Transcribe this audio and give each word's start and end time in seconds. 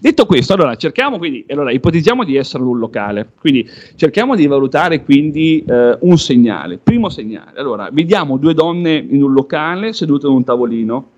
Detto 0.00 0.26
questo, 0.26 0.52
allora 0.52 0.76
cerchiamo 0.76 1.18
quindi, 1.18 1.44
allora 1.48 1.72
ipotizziamo 1.72 2.24
di 2.24 2.36
essere 2.36 2.62
un 2.62 2.78
locale, 2.78 3.30
quindi 3.38 3.68
cerchiamo 3.96 4.36
di 4.36 4.46
valutare 4.46 5.02
quindi 5.02 5.64
eh, 5.66 5.96
un 6.00 6.16
segnale. 6.18 6.78
Primo 6.78 7.08
segnale, 7.08 7.58
allora 7.58 7.88
vediamo 7.90 8.36
due 8.36 8.54
donne 8.54 8.94
in 8.94 9.22
un 9.22 9.32
locale 9.32 9.92
sedute 9.92 10.26
ad 10.26 10.32
un 10.32 10.44
tavolino 10.44 11.08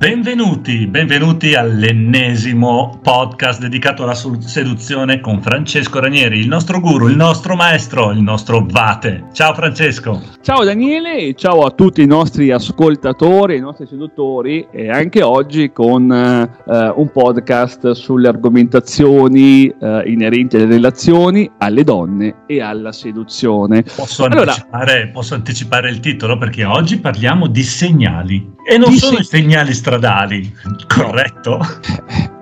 Benvenuti, 0.00 0.86
benvenuti 0.86 1.54
all'ennesimo 1.54 2.98
podcast 3.02 3.60
dedicato 3.60 4.04
alla 4.04 4.14
seduzione 4.14 5.20
con 5.20 5.42
Francesco 5.42 6.00
Ranieri, 6.00 6.38
il 6.38 6.48
nostro 6.48 6.80
guru, 6.80 7.08
il 7.08 7.16
nostro 7.16 7.54
maestro, 7.54 8.10
il 8.10 8.22
nostro 8.22 8.64
vate. 8.66 9.26
Ciao 9.34 9.52
Francesco. 9.52 10.18
Ciao 10.40 10.64
Daniele 10.64 11.18
e 11.18 11.34
ciao 11.34 11.64
a 11.64 11.70
tutti 11.72 12.00
i 12.00 12.06
nostri 12.06 12.50
ascoltatori, 12.50 13.56
i 13.56 13.60
nostri 13.60 13.86
seduttori 13.86 14.66
e 14.72 14.88
anche 14.88 15.20
oggi 15.20 15.70
con 15.70 16.04
uh, 16.04 16.98
un 16.98 17.12
podcast 17.12 17.90
sulle 17.90 18.28
argomentazioni 18.28 19.66
uh, 19.68 20.00
inerenti 20.06 20.56
alle 20.56 20.64
relazioni, 20.64 21.50
alle 21.58 21.84
donne 21.84 22.44
e 22.46 22.62
alla 22.62 22.92
seduzione. 22.92 23.82
Posso, 23.82 24.24
allora, 24.24 24.52
anticipare, 24.52 25.10
posso 25.12 25.34
anticipare 25.34 25.90
il 25.90 26.00
titolo 26.00 26.38
perché 26.38 26.64
oggi 26.64 26.98
parliamo 26.98 27.48
di 27.48 27.62
segnali 27.62 28.56
e 28.66 28.78
non 28.78 28.92
sono 28.92 29.22
segnali 29.22 29.74
stradali, 29.90 30.54
corretto? 30.86 31.58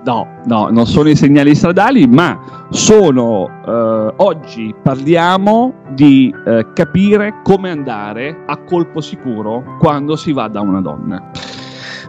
No, 0.05 0.41
no, 0.45 0.69
non 0.69 0.85
sono 0.85 1.09
i 1.09 1.15
segnali 1.15 1.55
stradali, 1.55 2.05
ma 2.05 2.67
sono 2.69 3.47
eh, 3.65 4.13
oggi 4.17 4.73
parliamo 4.81 5.81
di 5.89 6.33
eh, 6.45 6.67
capire 6.73 7.41
come 7.43 7.71
andare 7.71 8.43
a 8.45 8.57
colpo 8.57 9.01
sicuro 9.01 9.77
quando 9.79 10.15
si 10.15 10.31
va 10.31 10.47
da 10.47 10.61
una 10.61 10.81
donna 10.81 11.31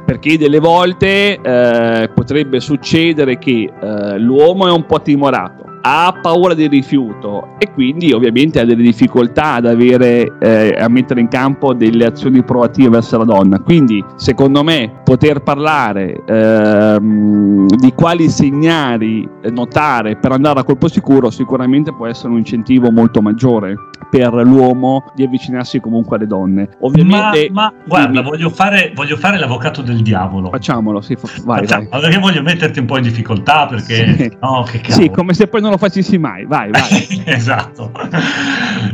perché 0.05 0.37
delle 0.37 0.59
volte 0.59 1.41
eh, 1.41 2.11
potrebbe 2.15 2.61
succedere 2.61 3.39
che 3.39 3.73
eh, 3.73 4.19
l'uomo 4.19 4.67
è 4.67 4.73
un 4.73 4.85
po' 4.85 5.01
timorato, 5.01 5.65
ha 5.83 6.19
paura 6.21 6.55
del 6.55 6.69
rifiuto 6.69 7.55
e 7.59 7.71
quindi 7.73 8.13
ovviamente 8.13 8.61
ha 8.61 8.65
delle 8.65 8.83
difficoltà 8.83 9.55
ad 9.55 9.67
avere, 9.67 10.37
eh, 10.39 10.75
a 10.79 10.89
mettere 10.89 11.21
in 11.21 11.29
campo 11.29 11.75
delle 11.75 12.07
azioni 12.07 12.43
proattive 12.43 12.89
verso 12.91 13.19
la 13.19 13.25
donna. 13.25 13.59
Quindi 13.61 14.05
secondo 14.17 14.63
me 14.63 15.01
poter 15.05 15.43
parlare 15.43 16.23
ehm, 16.27 17.67
di 17.67 17.93
quali 17.95 18.29
segnali 18.29 19.29
notare 19.51 20.17
per 20.17 20.33
andare 20.33 20.61
a 20.61 20.65
colpo 20.65 20.89
sicuro 20.89 21.31
sicuramente 21.31 21.95
può 21.95 22.07
essere 22.07 22.33
un 22.33 22.39
incentivo 22.39 22.91
molto 22.91 23.23
maggiore 23.23 23.75
per 24.11 24.33
l'uomo 24.33 25.05
di 25.15 25.23
avvicinarsi 25.23 25.81
comunque 25.81 26.17
alle 26.17 26.27
donne. 26.27 26.69
Ovviamente, 26.81 27.49
ma, 27.53 27.63
ma 27.63 27.73
guarda, 27.87 28.23
voglio 28.23 28.51
fare, 28.51 28.93
voglio 28.95 29.17
fare, 29.17 29.39
l'avvocato 29.39 29.83
del 29.83 30.03
diavolo. 30.03 30.51
Facciamolo, 30.51 31.01
sì, 31.01 31.17
vai, 31.45 31.61
Facciamo, 31.61 31.89
vai. 31.89 32.01
Perché 32.01 32.19
voglio 32.19 32.43
metterti 32.43 32.81
un 32.81 32.87
po' 32.87 32.97
in 32.97 33.05
difficoltà, 33.05 33.67
perché 33.67 34.17
sì. 34.17 34.37
no, 34.41 34.65
che 34.65 34.81
cavolo. 34.81 35.03
Sì, 35.03 35.11
come 35.11 35.35
se 35.35 35.47
poi 35.47 35.61
non 35.61 35.71
lo 35.71 35.79
facessi 35.79 36.19
mai, 36.19 36.45
vai, 36.45 36.71
vai. 36.71 37.23
esatto. 37.25 37.93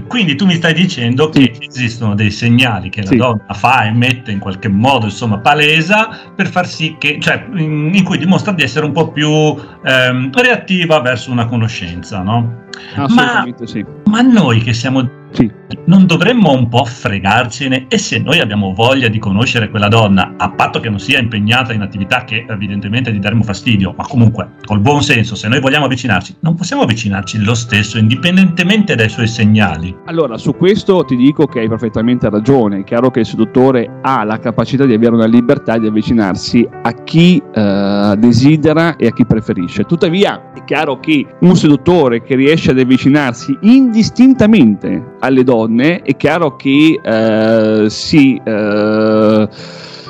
Quindi 0.06 0.37
tu 0.37 0.44
mi 0.44 0.55
stai 0.55 0.75
dicendo 0.75 1.31
sì. 1.33 1.50
che 1.50 1.67
esistono 1.67 2.14
dei 2.14 2.31
segnali 2.31 2.91
che 2.91 3.03
la 3.03 3.09
sì. 3.09 3.17
donna 3.17 3.55
fa 3.55 3.84
e 3.84 3.92
mette 3.92 4.31
in 4.31 4.39
qualche 4.39 4.69
modo, 4.69 5.06
insomma, 5.06 5.39
palesa 5.39 6.09
per 6.34 6.48
far 6.48 6.67
sì 6.67 6.97
che, 6.98 7.19
cioè, 7.20 7.47
in, 7.55 7.91
in 7.94 8.05
cui 8.05 8.19
dimostra 8.19 8.53
di 8.53 8.62
essere 8.62 8.84
un 8.84 8.92
po' 8.92 9.11
più 9.11 9.31
ehm, 9.31 10.31
reattiva 10.33 11.00
verso 11.00 11.31
una 11.31 11.47
conoscenza, 11.47 12.22
no? 12.22 12.64
Assolutamente 12.94 13.62
ma, 13.62 13.69
sì. 13.69 13.84
Ma 14.05 14.20
noi 14.20 14.61
che 14.61 14.72
siamo 14.72 15.06
Shalom. 15.07 15.26
Sì. 15.37 15.51
Non 15.87 16.06
dovremmo 16.06 16.53
un 16.53 16.69
po' 16.69 16.84
fregarcene 16.84 17.87
e 17.89 17.98
se 17.98 18.19
noi 18.19 18.41
abbiamo 18.41 18.73
voglia 18.73 19.09
di 19.09 19.19
conoscere 19.19 19.69
quella 19.69 19.89
donna, 19.89 20.34
a 20.37 20.51
patto 20.51 20.81
che 20.81 20.89
non 20.89 20.98
sia 20.98 21.19
impegnata 21.19 21.73
in 21.73 21.83
attività 21.83 22.25
che 22.25 22.45
evidentemente 22.48 23.12
gli 23.12 23.19
daremo 23.19 23.43
fastidio, 23.43 23.95
ma 23.97 24.05
comunque 24.06 24.51
col 24.65 24.81
buon 24.81 25.03
senso, 25.03 25.34
se 25.34 25.48
noi 25.48 25.61
vogliamo 25.61 25.84
avvicinarci, 25.84 26.37
non 26.41 26.55
possiamo 26.55 26.83
avvicinarci 26.83 27.43
lo 27.45 27.55
stesso, 27.55 27.98
indipendentemente 27.98 28.95
dai 28.95 29.09
suoi 29.09 29.28
segnali. 29.28 29.95
Allora, 30.06 30.39
su 30.39 30.55
questo 30.56 31.05
ti 31.05 31.16
dico 31.16 31.47
che 31.47 31.61
hai 31.61 31.69
perfettamente 31.69 32.28
ragione. 32.31 32.81
È 32.81 32.84
chiaro 32.84 33.11
che 33.11 33.21
il 33.21 33.27
seduttore 33.27 33.99
ha 34.03 34.25
la 34.25 34.38
capacità 34.38 34.87
di 34.87 34.94
avere 34.94 35.15
una 35.15 35.27
libertà 35.27 35.78
di 35.78 35.87
avvicinarsi 35.87 36.66
a 36.82 36.93
chi 37.05 37.43
eh, 37.55 38.15
desidera 38.19 38.97
e 38.97 39.06
a 39.06 39.12
chi 39.12 39.27
preferisce. 39.27 39.84
Tuttavia, 39.84 40.53
è 40.53 40.65
chiaro 40.65 40.99
che 41.00 41.27
un 41.41 41.56
seduttore 41.56 42.22
che 42.22 42.34
riesce 42.34 42.71
ad 42.71 42.78
avvicinarsi 42.78 43.56
indistintamente 43.62 45.15
alle 45.26 45.44
donne, 45.44 46.03
è 46.03 46.16
chiaro 46.16 46.56
che 46.56 47.00
eh, 47.03 47.91
si, 47.91 48.41
eh, 48.42 49.48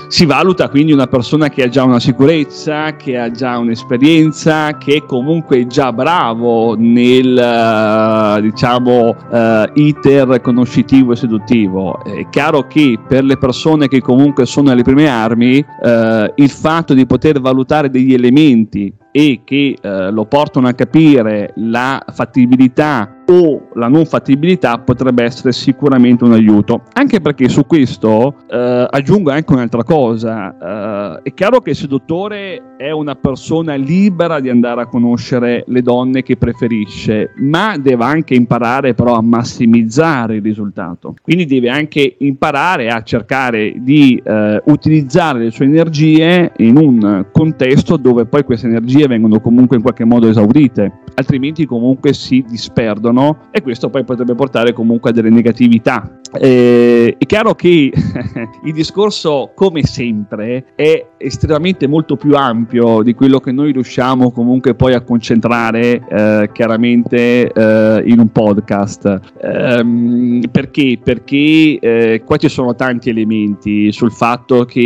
si 0.08 0.24
valuta 0.24 0.68
quindi 0.68 0.92
una 0.92 1.06
persona 1.06 1.48
che 1.48 1.64
ha 1.64 1.68
già 1.68 1.82
una 1.82 1.98
sicurezza, 1.98 2.94
che 2.96 3.18
ha 3.18 3.30
già 3.30 3.58
un'esperienza, 3.58 4.76
che 4.78 4.96
è 4.96 5.04
comunque 5.04 5.66
già 5.66 5.92
bravo 5.92 6.74
nel 6.78 7.36
eh, 7.36 8.40
diciamo 8.42 9.08
uh, 9.08 9.70
iter 9.74 10.40
conoscitivo 10.40 11.12
e 11.12 11.16
seduttivo. 11.16 12.04
È 12.04 12.28
chiaro 12.30 12.66
che 12.66 12.98
per 13.06 13.24
le 13.24 13.36
persone 13.36 13.88
che 13.88 14.00
comunque 14.00 14.46
sono 14.46 14.70
alle 14.70 14.82
prime 14.82 15.08
armi, 15.08 15.58
uh, 15.58 16.32
il 16.36 16.50
fatto 16.50 16.94
di 16.94 17.06
poter 17.06 17.40
valutare 17.40 17.90
degli 17.90 18.14
elementi 18.14 18.92
e 19.10 19.40
che 19.44 19.76
uh, 19.82 20.12
lo 20.12 20.26
portano 20.26 20.68
a 20.68 20.72
capire 20.72 21.52
la 21.56 22.04
fattibilità 22.12 23.15
o 23.26 23.68
la 23.74 23.88
non 23.88 24.06
fattibilità 24.06 24.78
potrebbe 24.78 25.24
essere 25.24 25.52
sicuramente 25.52 26.24
un 26.24 26.32
aiuto. 26.32 26.82
Anche 26.92 27.20
perché 27.20 27.48
su 27.48 27.66
questo 27.66 28.34
eh, 28.48 28.86
aggiungo 28.90 29.30
anche 29.30 29.52
un'altra 29.52 29.82
cosa. 29.82 31.18
Eh, 31.18 31.22
è 31.24 31.34
chiaro 31.34 31.60
che 31.60 31.70
il 31.70 31.76
seduttore 31.76 32.76
è 32.76 32.90
una 32.90 33.14
persona 33.14 33.74
libera 33.74 34.40
di 34.40 34.50
andare 34.50 34.82
a 34.82 34.86
conoscere 34.86 35.64
le 35.66 35.82
donne 35.82 36.22
che 36.22 36.36
preferisce, 36.36 37.32
ma 37.36 37.76
deve 37.78 38.04
anche 38.04 38.34
imparare 38.34 38.94
però 38.94 39.14
a 39.14 39.22
massimizzare 39.22 40.36
il 40.36 40.42
risultato. 40.42 41.14
Quindi 41.22 41.46
deve 41.46 41.70
anche 41.70 42.16
imparare 42.18 42.88
a 42.88 43.02
cercare 43.02 43.74
di 43.78 44.20
eh, 44.22 44.62
utilizzare 44.66 45.40
le 45.40 45.50
sue 45.50 45.64
energie 45.64 46.52
in 46.58 46.76
un 46.76 47.26
contesto 47.32 47.96
dove 47.96 48.26
poi 48.26 48.44
queste 48.44 48.66
energie 48.66 49.06
vengono 49.06 49.40
comunque 49.40 49.76
in 49.76 49.82
qualche 49.82 50.04
modo 50.04 50.28
esaurite, 50.28 51.00
altrimenti 51.14 51.64
comunque 51.66 52.12
si 52.12 52.44
disperdono 52.46 53.15
sono 53.16 53.38
e 53.50 53.62
questo 53.62 53.88
poi 53.88 54.04
potrebbe 54.04 54.34
portare 54.34 54.72
comunque 54.74 55.10
a 55.10 55.12
delle 55.12 55.30
negatività. 55.30 56.18
Eh, 56.38 57.14
è 57.16 57.24
chiaro 57.24 57.54
che 57.54 57.90
il 58.64 58.72
discorso, 58.72 59.52
come 59.54 59.82
sempre, 59.84 60.66
è 60.74 61.06
estremamente 61.16 61.86
molto 61.86 62.16
più 62.16 62.34
ampio 62.36 63.02
di 63.02 63.14
quello 63.14 63.40
che 63.40 63.52
noi 63.52 63.72
riusciamo 63.72 64.30
comunque 64.30 64.74
poi 64.74 64.94
a 64.94 65.00
concentrare 65.00 66.02
eh, 66.08 66.50
chiaramente 66.52 67.50
eh, 67.50 68.02
in 68.06 68.18
un 68.18 68.30
podcast. 68.30 69.20
Ehm, 69.40 70.42
perché? 70.50 70.98
Perché 71.02 71.78
eh, 71.78 72.22
qua 72.24 72.36
ci 72.36 72.48
sono 72.48 72.74
tanti 72.74 73.08
elementi 73.08 73.92
sul 73.92 74.12
fatto 74.12 74.64
che, 74.64 74.80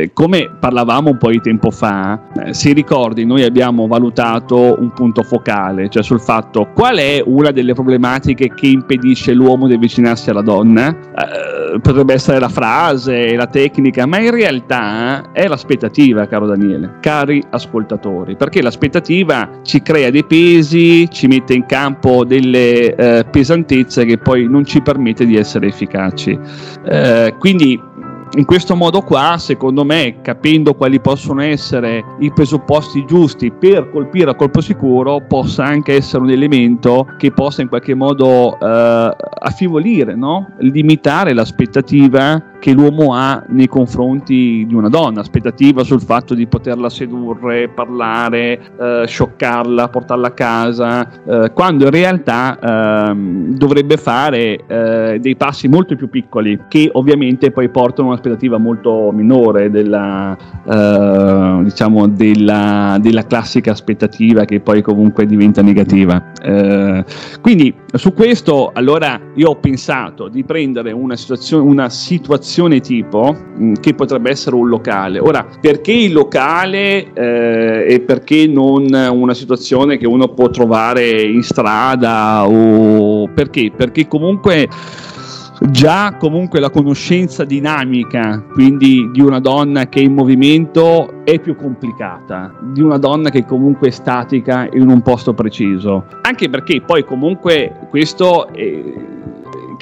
eh, 0.00 0.10
come 0.12 0.50
parlavamo 0.58 1.10
un 1.10 1.18
po' 1.18 1.30
di 1.30 1.40
tempo 1.40 1.70
fa, 1.70 2.30
eh, 2.46 2.54
se 2.54 2.72
ricordi, 2.72 3.24
noi 3.24 3.44
abbiamo 3.44 3.86
valutato 3.86 4.76
un 4.80 4.92
punto 4.92 5.22
focale, 5.22 5.88
cioè 5.88 6.02
sul 6.02 6.20
fatto 6.20 6.70
qual 6.74 6.96
è 6.96 7.22
una 7.44 7.52
delle 7.52 7.74
problematiche 7.74 8.52
che 8.54 8.66
impedisce 8.66 9.32
l'uomo 9.32 9.66
di 9.66 9.74
avvicinarsi 9.74 10.30
alla 10.30 10.40
donna. 10.40 10.88
Eh, 10.90 11.78
potrebbe 11.80 12.14
essere 12.14 12.38
la 12.38 12.48
frase, 12.48 13.34
la 13.34 13.46
tecnica, 13.46 14.06
ma 14.06 14.18
in 14.18 14.30
realtà 14.30 15.32
è 15.32 15.46
l'aspettativa, 15.46 16.26
caro 16.26 16.46
Daniele, 16.46 16.96
cari 17.00 17.42
ascoltatori, 17.50 18.36
perché 18.36 18.62
l'aspettativa 18.62 19.60
ci 19.62 19.82
crea 19.82 20.10
dei 20.10 20.24
pesi, 20.24 21.08
ci 21.10 21.26
mette 21.26 21.54
in 21.54 21.66
campo 21.66 22.24
delle 22.24 22.94
eh, 22.94 23.24
pesantezze 23.24 24.04
che 24.04 24.18
poi 24.18 24.48
non 24.48 24.64
ci 24.64 24.80
permette 24.80 25.26
di 25.26 25.36
essere 25.36 25.66
efficaci. 25.66 26.38
Eh, 26.86 27.34
quindi 27.38 27.78
in 28.36 28.44
questo 28.44 28.74
modo 28.74 29.00
qua, 29.02 29.36
secondo 29.38 29.84
me, 29.84 30.20
capendo 30.20 30.74
quali 30.74 31.00
possono 31.00 31.42
essere 31.42 32.04
i 32.18 32.32
presupposti 32.32 33.04
giusti 33.04 33.52
per 33.52 33.90
colpire 33.90 34.30
a 34.30 34.34
colpo 34.34 34.60
sicuro, 34.60 35.24
possa 35.26 35.64
anche 35.64 35.94
essere 35.94 36.22
un 36.22 36.30
elemento 36.30 37.06
che 37.16 37.30
possa 37.30 37.62
in 37.62 37.68
qualche 37.68 37.94
modo 37.94 38.58
eh, 38.58 39.16
affievolire, 39.38 40.14
no? 40.16 40.48
limitare 40.58 41.32
l'aspettativa 41.32 42.53
che 42.64 42.72
l'uomo 42.72 43.12
ha 43.12 43.44
nei 43.48 43.66
confronti 43.66 44.64
di 44.66 44.74
una 44.74 44.88
donna, 44.88 45.20
aspettativa 45.20 45.84
sul 45.84 46.00
fatto 46.00 46.32
di 46.32 46.46
poterla 46.46 46.88
sedurre, 46.88 47.68
parlare, 47.68 48.58
eh, 48.80 49.04
scioccarla, 49.06 49.90
portarla 49.90 50.28
a 50.28 50.30
casa, 50.30 51.10
eh, 51.26 51.52
quando 51.52 51.84
in 51.84 51.90
realtà 51.90 52.58
ehm, 53.10 53.54
dovrebbe 53.54 53.98
fare 53.98 54.64
eh, 54.66 55.18
dei 55.20 55.36
passi 55.36 55.68
molto 55.68 55.94
più 55.94 56.08
piccoli 56.08 56.58
che 56.66 56.88
ovviamente 56.90 57.50
poi 57.50 57.68
portano 57.68 58.08
un'aspettativa 58.08 58.56
molto 58.56 59.10
minore 59.12 59.70
della, 59.70 60.34
eh, 60.66 61.64
diciamo 61.64 62.08
della, 62.08 62.96
della, 62.98 63.26
classica 63.26 63.72
aspettativa 63.72 64.46
che 64.46 64.60
poi 64.60 64.80
comunque 64.80 65.26
diventa 65.26 65.60
negativa. 65.60 66.32
Eh, 66.40 67.04
quindi 67.42 67.74
su 67.92 68.14
questo 68.14 68.70
allora 68.72 69.20
io 69.34 69.50
ho 69.50 69.56
pensato 69.56 70.28
di 70.28 70.44
prendere 70.44 70.92
una 70.92 71.14
situazione, 71.14 71.62
una 71.62 71.90
situazione 71.90 72.52
situazione 72.54 72.80
tipo 72.80 73.32
mh, 73.32 73.64
mm, 73.64 73.72
che 73.80 73.94
potrebbe 73.94 74.30
essere 74.30 74.56
un 74.56 74.68
locale. 74.68 75.18
Ora, 75.18 75.44
perché 75.60 75.92
il 75.92 76.12
locale 76.12 77.12
eh, 77.12 77.86
e 77.88 78.00
perché 78.00 78.46
non 78.46 78.86
una 78.92 79.34
situazione 79.34 79.96
che 79.96 80.06
uno 80.06 80.28
può 80.28 80.48
trovare 80.50 81.22
in 81.22 81.42
strada 81.42 82.46
o 82.46 83.28
perché? 83.28 83.72
Perché 83.76 84.06
comunque 84.06 84.68
già 85.70 86.16
comunque 86.18 86.60
la 86.60 86.70
conoscenza 86.70 87.44
dinamica, 87.44 88.44
quindi 88.52 89.10
di 89.12 89.20
una 89.20 89.40
donna 89.40 89.88
che 89.88 90.00
è 90.00 90.02
in 90.02 90.12
movimento, 90.12 91.24
è 91.24 91.40
più 91.40 91.56
complicata 91.56 92.52
di 92.60 92.80
una 92.80 92.98
donna 92.98 93.30
che 93.30 93.44
comunque 93.44 93.88
è 93.88 93.90
statica 93.90 94.68
in 94.72 94.88
un 94.88 95.02
posto 95.02 95.32
preciso. 95.34 96.04
Anche 96.22 96.48
perché 96.48 96.80
poi 96.80 97.04
comunque 97.04 97.72
questo... 97.90 98.48
È, 98.48 99.12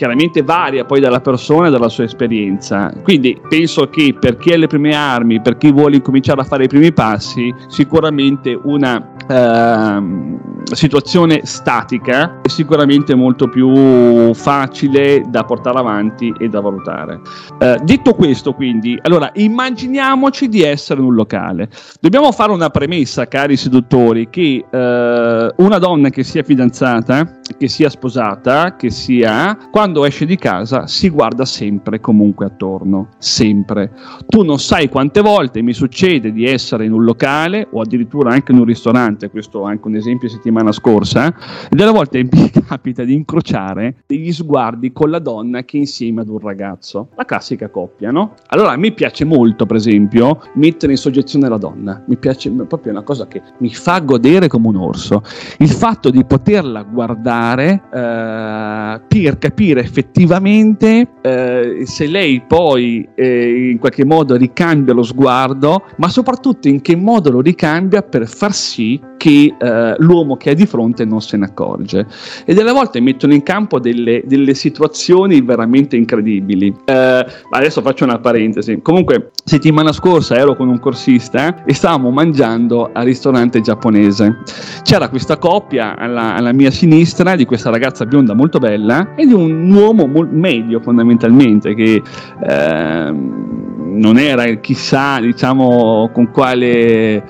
chiaramente 0.03 0.43
varia 0.43 0.85
poi 0.85 0.99
dalla 0.99 1.21
persona 1.21 1.69
e 1.69 1.71
dalla 1.71 1.89
sua 1.89 2.03
esperienza. 2.03 2.93
Quindi 3.05 3.41
penso 3.49 3.89
che 3.89 4.17
per 4.19 4.37
chi 4.37 4.53
ha 4.53 4.57
le 4.57 4.67
prime 4.67 4.97
armi, 4.97 5.41
per 5.41 5.57
chi 5.57 5.71
vuole 5.71 6.03
cominciare 6.03 6.41
a 6.41 6.45
fare 6.45 6.65
i 6.65 6.67
primi 6.67 6.93
passi, 6.93 7.55
sicuramente 7.69 8.59
una 8.65 9.15
uh, 9.29 10.75
situazione 10.75 11.43
statica 11.45 12.41
è 12.43 12.49
sicuramente 12.49 13.15
molto 13.15 13.49
più 13.49 14.35
facile 14.35 15.23
da 15.29 15.45
portare 15.45 15.79
avanti 15.79 16.35
e 16.37 16.49
da 16.49 16.59
valutare. 16.59 17.21
Uh, 17.61 17.85
detto 17.85 18.15
questo, 18.15 18.55
quindi, 18.55 18.99
allora 19.03 19.31
immaginiamoci 19.35 20.49
di 20.49 20.63
essere 20.63 20.99
in 20.99 21.07
un 21.07 21.15
locale. 21.15 21.69
Dobbiamo 22.01 22.33
fare 22.33 22.51
una 22.51 22.71
premessa, 22.71 23.29
cari 23.29 23.57
seduttori, 23.57 24.29
che 24.31 24.65
uh, 24.69 25.63
una 25.63 25.79
donna 25.79 26.09
che 26.09 26.25
sia 26.25 26.43
fidanzata, 26.43 27.39
che 27.57 27.69
sia 27.69 27.89
sposata, 27.89 28.77
che 28.77 28.91
sia 28.91 29.57
quando 29.71 30.05
esce 30.05 30.27
di 30.27 30.37
casa 30.37 30.87
si 30.87 31.09
guarda 31.09 31.45
sempre 31.45 32.01
comunque 32.01 32.47
attorno, 32.47 33.09
sempre. 33.19 33.93
Tu 34.27 34.43
non 34.43 34.59
sai 34.59 34.89
quante 34.89 35.21
volte 35.21 35.63
mi 35.63 35.73
succede 35.73 36.33
di 36.33 36.47
essere 36.47 36.85
in 36.85 36.93
un 36.93 37.05
locale 37.05 37.69
o 37.71 37.81
addirittura 37.81 38.33
anche 38.33 38.53
in 38.53 38.59
un 38.59 38.65
ristorante, 38.65 39.31
questo 39.31 39.67
è 39.67 39.71
anche 39.71 39.87
un 39.89 39.97
esempio 39.97 40.29
settimana 40.29 40.73
scorsa, 40.73 41.29
e 41.29 41.75
delle 41.75 41.91
volte 41.91 42.23
mi 42.31 42.51
capita 42.51 43.05
di 43.05 43.15
incrociare 43.15 43.97
degli 44.07 44.33
sguardi 44.33 44.93
con 44.93 45.11
la 45.11 45.19
donna 45.19 45.63
che 45.65 45.77
è 45.77 45.81
insieme 45.81 46.21
ad 46.23 46.29
un 46.29 46.39
ragazzo, 46.39 47.09
la 47.17 47.25
classica 47.25 47.69
coppia, 47.69 48.11
no? 48.11 48.35
Allora 48.49 48.77
me 48.77 48.93
piace 48.93 49.25
molto, 49.25 49.67
per 49.67 49.77
esempio, 49.77 50.41
mettere 50.55 50.93
in 50.93 50.99
soggezione 50.99 51.49
la 51.49 51.59
donna, 51.59 52.03
mi 52.07 52.17
piace 52.17 52.51
proprio 52.51 52.93
una 52.93 53.03
cosa 53.03 53.27
che 53.27 53.43
mi 53.59 53.73
fa 53.75 53.99
godere 54.01 54.49
come 54.49 54.69
un 54.69 54.77
orso, 54.77 55.23
il 55.59 55.71
fatto 55.71 56.11
di 56.11 56.25
poterla 56.25 56.83
guardare 56.83 57.42
eh, 57.51 59.01
per 59.09 59.39
capire 59.39 59.81
effettivamente 59.81 61.09
eh, 61.23 61.83
se 61.85 62.07
lei 62.07 62.43
poi 62.47 63.09
eh, 63.15 63.71
in 63.71 63.79
qualche 63.79 64.05
modo 64.05 64.37
ricambia 64.37 64.95
lo 64.95 65.03
sguardo, 65.03 65.85
ma 65.97 66.09
soprattutto 66.09 66.69
in 66.69 66.81
che 66.81 66.97
modo 66.97 67.31
lo 67.31 67.41
ricambia 67.41 68.03
per 68.03 68.27
far 68.27 68.53
sì 68.53 69.01
che 69.17 69.55
eh, 69.57 69.95
l'uomo 69.99 70.37
che 70.37 70.51
è 70.51 70.55
di 70.55 70.67
fronte 70.67 71.05
non 71.05 71.21
se 71.21 71.37
ne 71.37 71.45
accorge. 71.45 72.07
E 72.45 72.55
delle 72.55 72.73
volte 72.73 73.01
mettono 73.01 73.33
in 73.33 73.45
campo 73.45 73.79
delle, 73.79 74.23
delle 74.25 74.53
situazioni 74.55 75.41
veramente 75.43 75.95
incredibili. 75.95 76.75
Eh, 76.85 77.27
adesso 77.51 77.83
faccio 77.83 78.03
una 78.03 78.19
parentesi. 78.19 78.81
Comunque, 78.83 79.31
settimana 79.45 79.93
scorsa 79.93 80.35
ero 80.35 80.57
con 80.57 80.69
un 80.69 80.81
corsista 80.81 81.63
e 81.65 81.73
stavamo 81.73 82.11
mangiando 82.11 82.91
al 82.93 83.05
ristorante 83.05 83.61
giapponese. 83.61 84.39
C'era 84.83 85.09
questa 85.09 85.39
coppia 85.39 85.97
alla, 85.97 86.35
alla 86.35 86.53
mia 86.53 86.73
sinistra 86.73 87.22
di 87.23 87.45
questa 87.45 87.71
ragazza 87.71 88.05
bionda 88.05 88.35
molto 88.35 88.59
bella 88.59 89.15
e 89.15 89.27
di 89.27 89.33
un 89.33 89.71
uomo 89.73 90.07
medio 90.31 90.81
fondamentalmente 90.81 91.75
che 91.75 92.03
eh, 92.49 93.11
non 93.11 94.19
era 94.19 94.45
chissà 94.55 95.21
diciamo 95.21 96.11
con 96.13 96.31
quale 96.31 97.25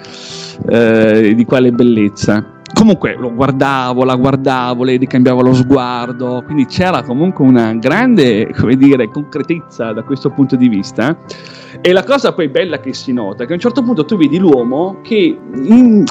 eh, 0.69 1.33
di 1.35 1.45
quale 1.45 1.73
bellezza 1.73 2.53
comunque 2.75 3.15
lo 3.17 3.33
guardavo, 3.33 4.03
la 4.03 4.17
guardavo, 4.17 4.83
lei 4.83 4.97
ricambiava 4.97 5.43
lo 5.43 5.55
sguardo, 5.55 6.43
quindi 6.45 6.67
c'era 6.67 7.03
comunque 7.03 7.45
una 7.45 7.75
grande, 7.75 8.51
come 8.59 8.77
dire, 8.77 9.09
concretezza 9.09 9.93
da 9.93 10.03
questo 10.03 10.31
punto 10.31 10.57
di 10.57 10.69
vista. 10.69 11.17
E 11.81 11.93
la 11.93 12.03
cosa 12.03 12.33
poi 12.33 12.49
bella 12.49 12.81
che 12.81 12.93
si 12.93 13.13
nota 13.13 13.45
è 13.45 13.47
che 13.47 13.53
a 13.53 13.55
un 13.55 13.61
certo 13.61 13.83
punto 13.83 14.05
tu 14.05 14.17
vedi 14.17 14.39
l'uomo 14.39 14.99
che 15.03 15.39
in, 15.65 16.05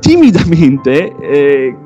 timidamente 0.00 1.16
eh, 1.18 1.76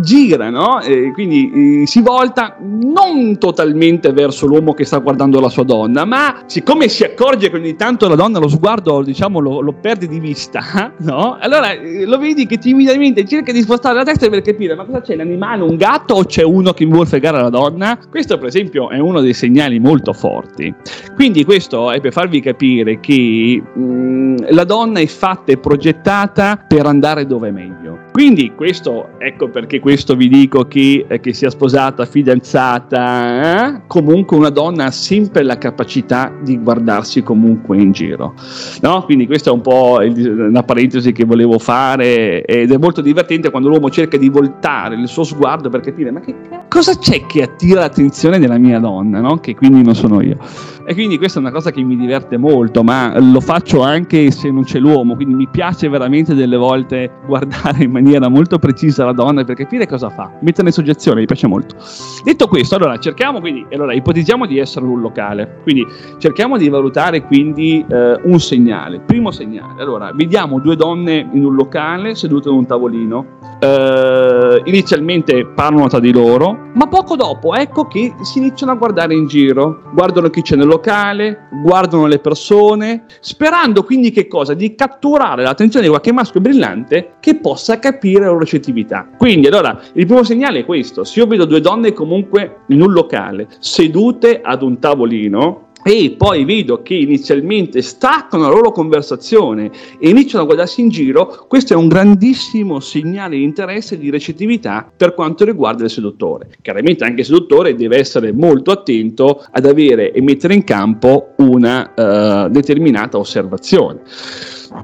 gira, 0.00 0.50
no? 0.50 0.80
E 0.80 1.10
quindi 1.12 1.82
eh, 1.82 1.86
si 1.86 2.00
volta 2.00 2.56
non 2.60 3.38
totalmente 3.38 4.12
verso 4.12 4.46
l'uomo 4.46 4.74
che 4.74 4.84
sta 4.84 4.98
guardando 4.98 5.40
la 5.40 5.48
sua 5.48 5.64
donna, 5.64 6.04
ma 6.04 6.42
siccome 6.46 6.88
si 6.88 7.04
accorge 7.04 7.50
che 7.50 7.56
ogni 7.56 7.76
tanto 7.76 8.08
la 8.08 8.14
donna 8.14 8.38
lo 8.38 8.48
sguardo, 8.48 9.02
diciamo, 9.02 9.40
lo, 9.40 9.60
lo 9.60 9.72
perde 9.72 10.06
di 10.06 10.20
vista, 10.20 10.92
no? 10.98 11.36
Allora 11.40 11.72
eh, 11.72 12.04
lo 12.04 12.18
vedi 12.18 12.46
che 12.46 12.58
timidamente 12.58 13.24
cerca 13.26 13.52
di 13.52 13.62
spostare 13.62 13.94
la 13.94 14.04
testa 14.04 14.28
per 14.28 14.42
capire 14.42 14.74
ma 14.74 14.84
cosa 14.84 15.00
c'è, 15.00 15.16
l'animale, 15.16 15.62
un 15.62 15.76
gatto 15.76 16.14
o 16.14 16.24
c'è 16.24 16.42
uno 16.42 16.72
che 16.72 16.84
vuole 16.86 17.06
fregare 17.06 17.40
la 17.40 17.50
donna? 17.50 17.98
Questo 18.10 18.38
per 18.38 18.48
esempio 18.48 18.90
è 18.90 18.98
uno 18.98 19.20
dei 19.20 19.34
segnali 19.34 19.78
molto 19.78 20.12
forti. 20.12 20.72
Quindi 21.14 21.44
questo 21.44 21.90
è 21.90 22.00
per 22.00 22.12
farvi 22.12 22.40
capire 22.40 23.00
che 23.00 23.62
mh, 23.62 23.80
mm, 23.80 24.36
la 24.50 24.64
donna 24.64 25.00
è 25.00 25.06
fatta 25.06 25.52
e 25.52 25.58
progettata 25.58 26.64
per 26.66 26.86
andare 26.86 27.26
dove 27.26 27.48
è 27.48 27.50
meglio. 27.50 27.75
Quindi 28.16 28.54
questo, 28.54 29.10
ecco 29.18 29.50
perché 29.50 29.78
questo 29.78 30.16
vi 30.16 30.28
dico 30.28 30.64
che, 30.64 31.04
eh, 31.06 31.20
che 31.20 31.34
sia 31.34 31.50
sposata, 31.50 32.06
fidanzata, 32.06 33.66
eh? 33.66 33.82
comunque 33.86 34.38
una 34.38 34.48
donna 34.48 34.86
ha 34.86 34.90
sempre 34.90 35.42
la 35.42 35.58
capacità 35.58 36.32
di 36.42 36.56
guardarsi 36.58 37.22
comunque 37.22 37.76
in 37.76 37.92
giro. 37.92 38.32
No? 38.80 39.02
Quindi 39.04 39.26
questa 39.26 39.50
è 39.50 39.52
un 39.52 39.60
po' 39.60 40.00
il, 40.00 40.26
una 40.48 40.62
parentesi 40.62 41.12
che 41.12 41.26
volevo 41.26 41.58
fare 41.58 42.42
ed 42.42 42.72
è 42.72 42.78
molto 42.78 43.02
divertente 43.02 43.50
quando 43.50 43.68
l'uomo 43.68 43.90
cerca 43.90 44.16
di 44.16 44.30
voltare 44.30 44.94
il 44.94 45.08
suo 45.08 45.22
sguardo 45.22 45.68
per 45.68 45.80
capire 45.80 46.10
ma 46.10 46.20
che 46.20 46.34
cosa 46.76 46.98
c'è 46.98 47.24
che 47.24 47.40
attira 47.40 47.80
l'attenzione 47.80 48.38
della 48.38 48.58
mia 48.58 48.78
donna, 48.78 49.18
no? 49.20 49.38
che 49.38 49.54
quindi 49.54 49.82
non 49.82 49.94
sono 49.94 50.20
io. 50.20 50.36
E 50.84 50.92
quindi 50.92 51.16
questa 51.16 51.38
è 51.38 51.42
una 51.42 51.50
cosa 51.50 51.70
che 51.70 51.82
mi 51.82 51.96
diverte 51.96 52.36
molto, 52.36 52.84
ma 52.84 53.18
lo 53.18 53.40
faccio 53.40 53.80
anche 53.80 54.30
se 54.30 54.50
non 54.50 54.62
c'è 54.62 54.78
l'uomo, 54.78 55.16
quindi 55.16 55.34
mi 55.34 55.48
piace 55.48 55.88
veramente 55.88 56.34
delle 56.34 56.58
volte 56.58 57.10
guardare 57.26 57.82
in 57.82 57.90
maniera 57.90 58.28
molto 58.28 58.58
precisa 58.58 59.06
la 59.06 59.12
donna 59.12 59.42
per 59.42 59.56
capire 59.56 59.86
cosa 59.86 60.10
fa, 60.10 60.30
metterla 60.42 60.68
in 60.68 60.74
soggezione, 60.74 61.20
mi 61.20 61.26
piace 61.26 61.46
molto. 61.46 61.76
Detto 62.22 62.46
questo, 62.46 62.76
allora 62.76 62.98
cerchiamo 62.98 63.40
quindi, 63.40 63.66
allora 63.72 63.94
ipotizziamo 63.94 64.44
di 64.44 64.58
essere 64.58 64.84
un 64.84 65.00
locale, 65.00 65.60
quindi 65.62 65.84
cerchiamo 66.18 66.58
di 66.58 66.68
valutare 66.68 67.22
quindi 67.22 67.84
eh, 67.88 68.20
un 68.22 68.38
segnale. 68.38 69.00
Primo 69.00 69.30
segnale, 69.30 69.80
allora 69.80 70.12
vediamo 70.14 70.60
due 70.60 70.76
donne 70.76 71.26
in 71.32 71.42
un 71.42 71.54
locale 71.54 72.14
sedute 72.14 72.50
ad 72.50 72.54
un 72.54 72.66
tavolino, 72.66 73.24
eh, 73.60 74.60
inizialmente 74.66 75.46
parlano 75.46 75.88
tra 75.88 76.00
di 76.00 76.12
loro, 76.12 76.65
ma 76.74 76.86
poco 76.88 77.16
dopo 77.16 77.54
ecco 77.54 77.86
che 77.86 78.14
si 78.22 78.38
iniziano 78.38 78.72
a 78.72 78.76
guardare 78.76 79.14
in 79.14 79.26
giro, 79.26 79.82
guardano 79.92 80.30
chi 80.30 80.42
c'è 80.42 80.56
nel 80.56 80.66
locale, 80.66 81.48
guardano 81.62 82.06
le 82.06 82.18
persone, 82.18 83.04
sperando 83.20 83.82
quindi 83.82 84.10
che 84.10 84.26
cosa? 84.26 84.54
Di 84.54 84.74
catturare 84.74 85.42
l'attenzione 85.42 85.84
di 85.84 85.90
qualche 85.90 86.12
maschio 86.12 86.40
brillante 86.40 87.14
che 87.20 87.36
possa 87.36 87.78
capire 87.78 88.20
la 88.20 88.26
loro 88.26 88.40
recettività. 88.40 89.08
Quindi 89.16 89.46
allora 89.46 89.80
il 89.94 90.06
primo 90.06 90.24
segnale 90.24 90.60
è 90.60 90.64
questo, 90.64 91.04
se 91.04 91.20
io 91.20 91.26
vedo 91.26 91.44
due 91.44 91.60
donne 91.60 91.92
comunque 91.92 92.60
in 92.68 92.82
un 92.82 92.92
locale 92.92 93.48
sedute 93.58 94.40
ad 94.42 94.62
un 94.62 94.78
tavolino, 94.78 95.65
e 95.88 96.16
poi 96.18 96.44
vedo 96.44 96.82
che 96.82 96.94
inizialmente 96.94 97.80
staccano 97.80 98.42
la 98.42 98.48
loro 98.48 98.72
conversazione 98.72 99.70
e 100.00 100.08
iniziano 100.08 100.42
a 100.42 100.46
guardarsi 100.46 100.80
in 100.80 100.88
giro, 100.88 101.44
questo 101.46 101.74
è 101.74 101.76
un 101.76 101.86
grandissimo 101.86 102.80
segnale 102.80 103.36
di 103.36 103.44
interesse 103.44 103.94
e 103.94 103.98
di 103.98 104.10
recettività 104.10 104.90
per 104.96 105.14
quanto 105.14 105.44
riguarda 105.44 105.84
il 105.84 105.90
seduttore. 105.90 106.48
Chiaramente 106.60 107.04
anche 107.04 107.20
il 107.20 107.26
seduttore 107.26 107.76
deve 107.76 107.98
essere 107.98 108.32
molto 108.32 108.72
attento 108.72 109.46
ad 109.48 109.64
avere 109.64 110.10
e 110.10 110.20
mettere 110.22 110.54
in 110.54 110.64
campo 110.64 111.34
una 111.36 111.92
uh, 111.94 112.48
determinata 112.50 113.16
osservazione. 113.18 114.00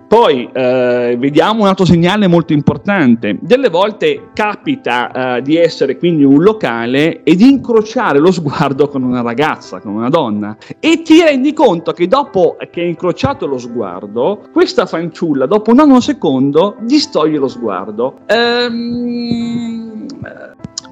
Poi 0.06 0.48
eh, 0.52 1.16
vediamo 1.18 1.62
un 1.62 1.68
altro 1.68 1.84
segnale 1.84 2.26
molto 2.26 2.52
importante. 2.52 3.38
Delle 3.40 3.68
volte 3.68 4.30
capita 4.32 5.36
eh, 5.36 5.42
di 5.42 5.56
essere 5.56 5.96
quindi 5.96 6.24
un 6.24 6.42
locale 6.42 7.22
e 7.22 7.34
di 7.34 7.48
incrociare 7.48 8.18
lo 8.18 8.30
sguardo 8.30 8.88
con 8.88 9.02
una 9.02 9.22
ragazza, 9.22 9.80
con 9.80 9.94
una 9.94 10.08
donna 10.08 10.56
e 10.78 11.02
ti 11.02 11.22
rendi 11.22 11.52
conto 11.52 11.92
che 11.92 12.08
dopo 12.08 12.56
che 12.70 12.80
hai 12.80 12.88
incrociato 12.88 13.46
lo 13.46 13.58
sguardo, 13.58 14.42
questa 14.52 14.86
fanciulla 14.86 15.46
dopo 15.46 15.70
un 15.70 15.80
anno 15.80 16.00
secondo 16.00 16.76
distoglie 16.80 17.38
lo 17.38 17.48
sguardo. 17.48 18.18
Ehm 18.26 19.82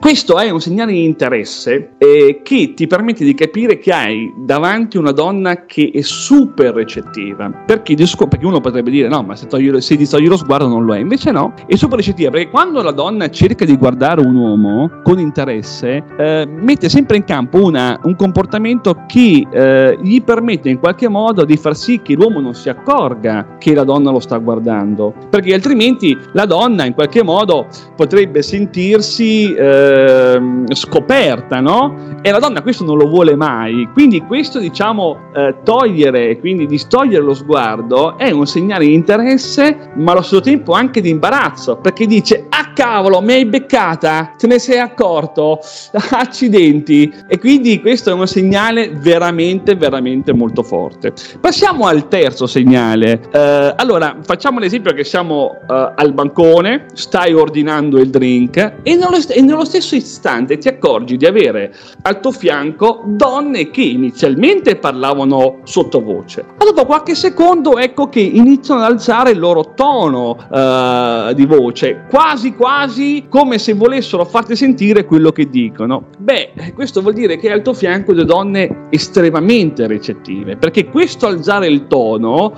Questo 0.01 0.39
è 0.39 0.49
un 0.49 0.63
segnale 0.63 0.93
di 0.93 1.05
interesse 1.05 1.91
eh, 1.99 2.41
che 2.43 2.73
ti 2.75 2.87
permette 2.87 3.23
di 3.23 3.35
capire 3.35 3.77
che 3.77 3.93
hai 3.93 4.33
davanti 4.35 4.97
una 4.97 5.13
donna 5.13 5.67
che 5.67 5.91
è 5.93 6.01
super 6.01 6.73
recettiva. 6.73 7.51
Perché, 7.67 7.95
perché 7.95 8.47
uno 8.47 8.61
potrebbe 8.61 8.91
dire 8.91 9.09
no, 9.09 9.23
ma 9.23 9.37
se, 9.37 9.47
togli, 9.47 9.79
se 9.83 9.99
ti 9.99 10.09
togli 10.09 10.27
lo 10.27 10.39
sguardo 10.39 10.69
non 10.69 10.87
lo 10.87 10.95
è. 10.95 10.99
Invece 10.99 11.33
no, 11.33 11.53
è 11.67 11.77
super 11.77 11.99
recettiva 11.99 12.31
perché 12.31 12.49
quando 12.49 12.81
la 12.81 12.93
donna 12.93 13.29
cerca 13.29 13.67
di 13.67 13.77
guardare 13.77 14.23
un 14.23 14.35
uomo 14.35 14.91
con 15.03 15.19
interesse, 15.19 16.03
eh, 16.17 16.49
mette 16.49 16.89
sempre 16.89 17.19
in 17.19 17.25
campo 17.25 17.63
una, 17.63 18.01
un 18.05 18.17
comportamento 18.17 19.05
che 19.07 19.47
eh, 19.53 19.99
gli 20.01 20.23
permette 20.23 20.71
in 20.71 20.79
qualche 20.79 21.09
modo 21.09 21.45
di 21.45 21.59
far 21.59 21.77
sì 21.77 22.01
che 22.01 22.15
l'uomo 22.15 22.41
non 22.41 22.55
si 22.55 22.71
accorga 22.71 23.59
che 23.59 23.75
la 23.75 23.85
donna 23.85 24.11
lo 24.11 24.21
sta 24.21 24.39
guardando. 24.39 25.13
Perché 25.29 25.53
altrimenti 25.53 26.17
la 26.33 26.47
donna 26.47 26.87
in 26.87 26.95
qualche 26.95 27.23
modo 27.23 27.67
potrebbe 27.95 28.41
sentirsi 28.41 29.55
eh, 29.91 30.31
Ehm, 30.31 30.73
scoperta, 30.73 31.61
no? 31.61 32.19
E 32.23 32.31
la 32.31 32.39
donna 32.39 32.63
questo 32.63 32.85
non 32.85 32.97
lo 32.97 33.09
vuole 33.09 33.35
mai. 33.35 33.89
Quindi 33.93 34.21
questo, 34.21 34.59
diciamo, 34.59 35.31
eh, 35.35 35.57
togliere, 35.65 36.39
quindi 36.39 36.67
distogliere 36.67 37.23
lo 37.23 37.35
sguardo 37.35 38.17
è 38.17 38.31
un 38.31 38.47
segnale 38.47 38.87
di 38.87 38.95
interesse, 38.95 39.91
ma 39.97 40.13
allo 40.13 40.23
stesso 40.23 40.41
tempo 40.41 40.73
anche 40.73 41.01
di 41.01 41.09
imbarazzo, 41.09 41.77
perché 41.77 42.07
dice, 42.07 42.47
ah 42.49 42.73
cavolo, 42.73 43.21
mi 43.21 43.35
hai 43.35 43.47
beccata, 43.47 44.33
te 44.37 44.47
ne 44.47 44.59
sei 44.59 44.79
accorto, 44.79 45.59
accidenti. 46.13 47.13
E 47.27 47.39
quindi 47.39 47.81
questo 47.81 48.11
è 48.11 48.13
un 48.13 48.27
segnale 48.27 48.91
veramente, 48.91 49.75
veramente 49.75 50.33
molto 50.33 50.63
forte. 50.63 51.13
Passiamo 51.41 51.87
al 51.87 52.09
terzo 52.09 52.47
segnale. 52.47 53.21
Eh, 53.31 53.75
allora, 53.77 54.17
facciamo 54.23 54.59
l'esempio 54.59 54.93
che 54.93 55.05
siamo 55.05 55.57
eh, 55.69 55.93
al 55.95 56.13
bancone, 56.13 56.87
stai 56.95 57.35
ordinando 57.35 57.99
il 57.99 58.11
drink 58.11 58.57
e 58.83 58.95
nello, 58.95 59.19
e 59.29 59.41
nello 59.41 59.65
stesso 59.65 59.80
istante 59.81 60.59
ti 60.59 60.69
accorgi 60.69 61.17
di 61.17 61.27
avere 61.27 61.75
al 62.03 62.21
tuo 62.21 62.33
fianco 62.33 63.03
donne 63.07 63.71
che 63.71 63.83
inizialmente 63.83 64.77
parlavano 64.77 65.59
sottovoce, 65.65 66.45
ma 66.59 66.65
dopo 66.65 66.87
qualche 66.87 67.15
secondo 67.15 67.79
ecco 67.79 68.09
che 68.09 68.21
iniziano 68.21 68.83
ad 68.83 68.93
alzare 68.93 69.31
il 69.31 69.39
loro 69.39 69.73
tono 69.75 70.37
uh, 70.51 71.33
di 71.33 71.47
voce, 71.47 72.07
quasi 72.09 72.55
quasi 72.55 73.27
come 73.29 73.59
se 73.59 73.75
volessero 73.75 74.25
farti 74.25 74.57
sentire 74.57 75.05
quello 75.05 75.31
che 75.33 75.49
dicono. 75.49 76.07
Beh, 76.19 76.53
questo 76.75 77.01
vuol 77.01 77.15
dire 77.15 77.37
che 77.37 77.49
hai 77.49 77.55
al 77.55 77.63
tuo 77.63 77.75
fianco 77.75 78.13
delle 78.13 78.27
donne 78.27 78.87
estremamente 78.91 79.87
recettive, 79.87 80.57
perché 80.57 80.87
questo 80.87 81.27
alzare 81.27 81.67
il 81.67 81.87
tono 81.87 82.55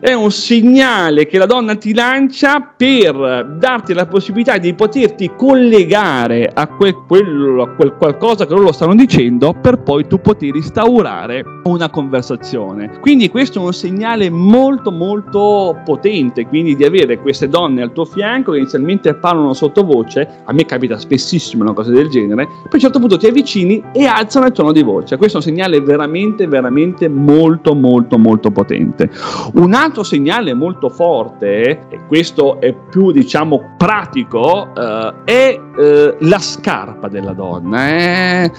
è 0.00 0.12
un 0.12 0.30
segnale 0.30 1.26
che 1.26 1.38
la 1.38 1.46
donna 1.46 1.74
ti 1.74 1.92
lancia 1.92 2.60
per 2.60 3.56
darti 3.58 3.92
la 3.92 4.06
possibilità 4.06 4.56
di 4.56 4.72
poterti 4.74 5.32
collegare 5.36 6.48
a 6.52 6.68
quel, 6.68 6.94
quello, 7.06 7.62
a 7.62 7.68
quel 7.70 7.94
qualcosa 7.96 8.46
che 8.46 8.54
loro 8.54 8.70
stanno 8.70 8.94
dicendo 8.94 9.54
per 9.60 9.82
poi 9.82 10.06
tu 10.06 10.20
poter 10.20 10.54
instaurare 10.54 11.44
una 11.64 11.90
conversazione. 11.90 12.98
Quindi 13.00 13.28
questo 13.28 13.60
è 13.60 13.64
un 13.64 13.72
segnale 13.72 14.30
molto 14.30 14.92
molto 14.92 15.80
potente, 15.84 16.46
quindi 16.46 16.76
di 16.76 16.84
avere 16.84 17.18
queste 17.18 17.48
donne 17.48 17.82
al 17.82 17.92
tuo 17.92 18.04
fianco 18.04 18.52
che 18.52 18.58
inizialmente 18.58 19.14
parlano 19.14 19.52
sottovoce, 19.52 20.28
a 20.44 20.52
me 20.52 20.64
capita 20.64 20.96
spessissimo 20.96 21.64
una 21.64 21.72
cosa 21.72 21.90
del 21.90 22.08
genere, 22.08 22.44
poi 22.44 22.64
a 22.70 22.74
un 22.74 22.80
certo 22.80 23.00
punto 23.00 23.16
ti 23.16 23.26
avvicini 23.26 23.82
e 23.92 24.06
alzano 24.06 24.46
il 24.46 24.52
tono 24.52 24.70
di 24.70 24.82
voce. 24.82 25.16
Questo 25.16 25.38
è 25.38 25.40
un 25.40 25.46
segnale 25.46 25.80
veramente 25.80 26.46
veramente 26.46 27.08
molto 27.08 27.74
molto 27.74 28.16
molto 28.16 28.50
potente. 28.50 29.10
Un 29.54 29.74
altro 29.74 29.87
altro 29.88 30.02
segnale 30.02 30.54
molto 30.54 30.88
forte, 30.88 31.86
e 31.88 32.06
questo 32.06 32.60
è 32.60 32.72
più 32.74 33.10
diciamo 33.10 33.74
pratico, 33.76 34.74
eh, 34.74 35.14
è 35.24 35.60
eh, 35.78 36.16
la 36.20 36.38
scarpa 36.38 37.08
della 37.08 37.32
donna. 37.32 37.88
Eh? 37.88 38.52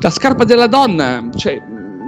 La 0.00 0.10
scarpa 0.10 0.44
della 0.44 0.66
donna, 0.66 1.24
cioè, 1.36 1.62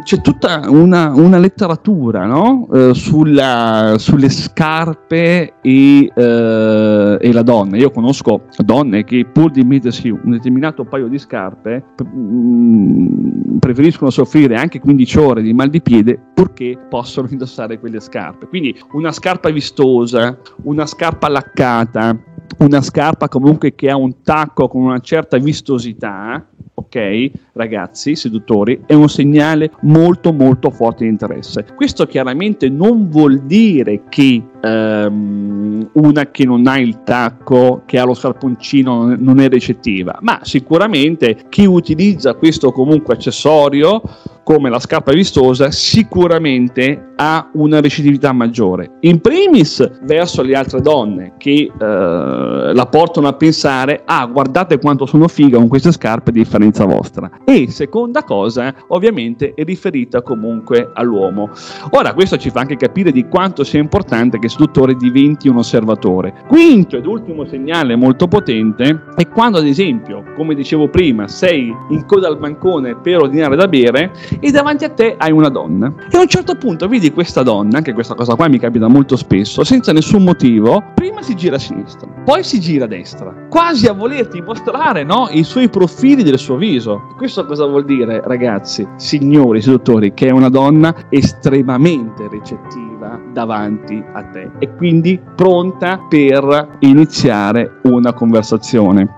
c'è 0.04 0.20
tutta 0.20 0.64
una, 0.68 1.12
una 1.14 1.38
letteratura 1.38 2.26
no? 2.26 2.68
eh, 2.72 2.94
sulla, 2.94 3.94
sulle 3.96 4.28
scarpe 4.28 5.54
e, 5.62 6.12
eh, 6.14 7.18
e, 7.20 7.32
la 7.32 7.42
donna. 7.42 7.76
Io 7.78 7.90
conosco 7.90 8.42
donne 8.58 9.04
che 9.04 9.24
pur 9.24 9.50
di 9.50 9.64
mettersi 9.64 10.10
un 10.10 10.30
determinato 10.30 10.84
paio 10.84 11.08
di 11.08 11.18
scarpe 11.18 11.84
mm, 12.06 13.56
preferiscono 13.58 14.10
soffrire 14.10 14.56
anche 14.56 14.78
15 14.78 15.18
ore 15.18 15.42
di 15.42 15.54
mal 15.54 15.70
di 15.70 15.80
piede 15.80 16.20
purché 16.34 16.78
possono 16.88 17.26
indossare 17.32 17.80
quelle 17.80 17.98
scarpe. 17.98 18.46
Quindi 18.46 18.78
una 18.92 19.10
scarpa 19.10 19.48
vistosa, 19.48 20.38
una 20.64 20.84
scarpa 20.84 21.28
laccata, 21.28 22.14
una 22.58 22.82
scarpa 22.82 23.28
comunque 23.28 23.74
che 23.74 23.88
ha 23.88 23.96
un 23.96 24.22
tacco 24.22 24.68
con 24.68 24.82
una 24.82 25.00
certa 25.00 25.38
vistosità, 25.38 26.46
ok, 26.94 27.30
ragazzi 27.54 28.14
seduttori, 28.14 28.82
è 28.86 28.94
un 28.94 29.08
segnale 29.08 29.70
molto 29.82 30.32
molto 30.32 30.70
forte 30.70 31.04
di 31.04 31.10
interesse. 31.10 31.66
Questo 31.74 32.06
chiaramente 32.06 32.68
non 32.68 33.08
vuol 33.08 33.42
dire 33.42 34.02
che 34.08 34.42
um, 34.64 35.88
una 35.92 36.30
che 36.30 36.44
non 36.44 36.66
ha 36.66 36.78
il 36.78 37.02
tacco, 37.04 37.82
che 37.86 37.98
ha 37.98 38.04
lo 38.04 38.14
scarponcino 38.14 39.14
non 39.18 39.40
è 39.40 39.48
recettiva, 39.48 40.18
ma 40.22 40.40
sicuramente 40.42 41.44
chi 41.48 41.66
utilizza 41.66 42.34
questo 42.34 42.72
comunque 42.72 43.14
accessorio 43.14 44.02
come 44.44 44.68
la 44.68 44.78
scarpa 44.78 45.12
vistosa 45.12 45.70
sicuramente 45.70 47.12
ha 47.16 47.48
una 47.54 47.80
recettività 47.80 48.32
maggiore. 48.32 48.98
In 49.00 49.20
primis 49.20 50.00
verso 50.02 50.42
le 50.42 50.54
altre 50.54 50.80
donne 50.80 51.32
che 51.38 51.70
eh, 51.72 51.74
la 51.78 52.86
portano 52.90 53.28
a 53.28 53.32
pensare 53.32 54.02
ah 54.04 54.26
guardate 54.26 54.78
quanto 54.78 55.06
sono 55.06 55.28
figa 55.28 55.56
con 55.56 55.68
queste 55.68 55.92
scarpe 55.92 56.30
a 56.30 56.32
differenza 56.32 56.84
vostra. 56.84 57.30
E 57.44 57.70
seconda 57.70 58.22
cosa 58.24 58.74
ovviamente 58.88 59.54
è 59.54 59.64
riferita 59.64 60.22
comunque 60.22 60.90
all'uomo. 60.92 61.50
Ora 61.90 62.12
questo 62.12 62.36
ci 62.36 62.50
fa 62.50 62.60
anche 62.60 62.76
capire 62.76 63.10
di 63.10 63.26
quanto 63.26 63.64
sia 63.64 63.80
importante 63.80 64.38
che 64.38 64.48
il 64.54 64.60
seduttore 64.60 64.94
diventi 64.94 65.48
un 65.48 65.56
osservatore. 65.56 66.32
Quinto 66.46 66.96
ed 66.96 67.06
ultimo 67.06 67.44
segnale 67.44 67.96
molto 67.96 68.28
potente 68.28 69.04
è 69.16 69.28
quando 69.28 69.58
ad 69.58 69.66
esempio 69.66 70.22
come 70.36 70.54
dicevo 70.54 70.88
prima 70.88 71.26
sei 71.28 71.74
in 71.90 72.06
coda 72.06 72.28
al 72.28 72.38
bancone 72.38 72.96
per 72.96 73.20
ordinare 73.20 73.56
da 73.56 73.66
bere 73.66 74.12
e 74.38 74.50
davanti 74.50 74.84
a 74.84 74.90
te 74.90 75.16
hai 75.18 75.32
una 75.32 75.48
donna. 75.48 75.92
E 76.10 76.16
a 76.16 76.20
un 76.20 76.28
certo 76.28 76.54
punto 76.56 76.88
vedi 76.88 77.12
questa 77.12 77.42
donna, 77.42 77.78
anche 77.78 77.92
questa 77.92 78.14
cosa 78.14 78.34
qua 78.34 78.48
mi 78.48 78.58
capita 78.58 78.88
molto 78.88 79.16
spesso, 79.16 79.64
senza 79.64 79.92
nessun 79.92 80.22
motivo, 80.22 80.82
prima 80.94 81.22
si 81.22 81.34
gira 81.34 81.56
a 81.56 81.58
sinistra, 81.58 82.08
poi 82.24 82.44
si 82.44 82.60
gira 82.60 82.84
a 82.84 82.88
destra, 82.88 83.34
quasi 83.48 83.86
a 83.86 83.92
volerti 83.92 84.40
mostrare 84.40 85.04
no, 85.04 85.28
i 85.30 85.42
suoi 85.42 85.68
profili 85.68 86.22
del 86.22 86.38
suo 86.38 86.56
viso. 86.56 87.12
Questo 87.16 87.44
cosa 87.46 87.66
vuol 87.66 87.84
dire, 87.84 88.22
ragazzi, 88.24 88.86
signori 88.96 89.60
seduttori, 89.60 90.12
che 90.14 90.28
è 90.28 90.30
una 90.30 90.48
donna 90.48 90.94
estremamente 91.08 92.28
recettiva 92.28 93.20
davanti 93.32 94.02
a 94.12 94.22
te 94.24 94.43
e 94.58 94.74
quindi 94.74 95.20
pronta 95.34 95.98
per 96.08 96.76
iniziare 96.80 97.80
una 97.82 98.12
conversazione. 98.12 99.08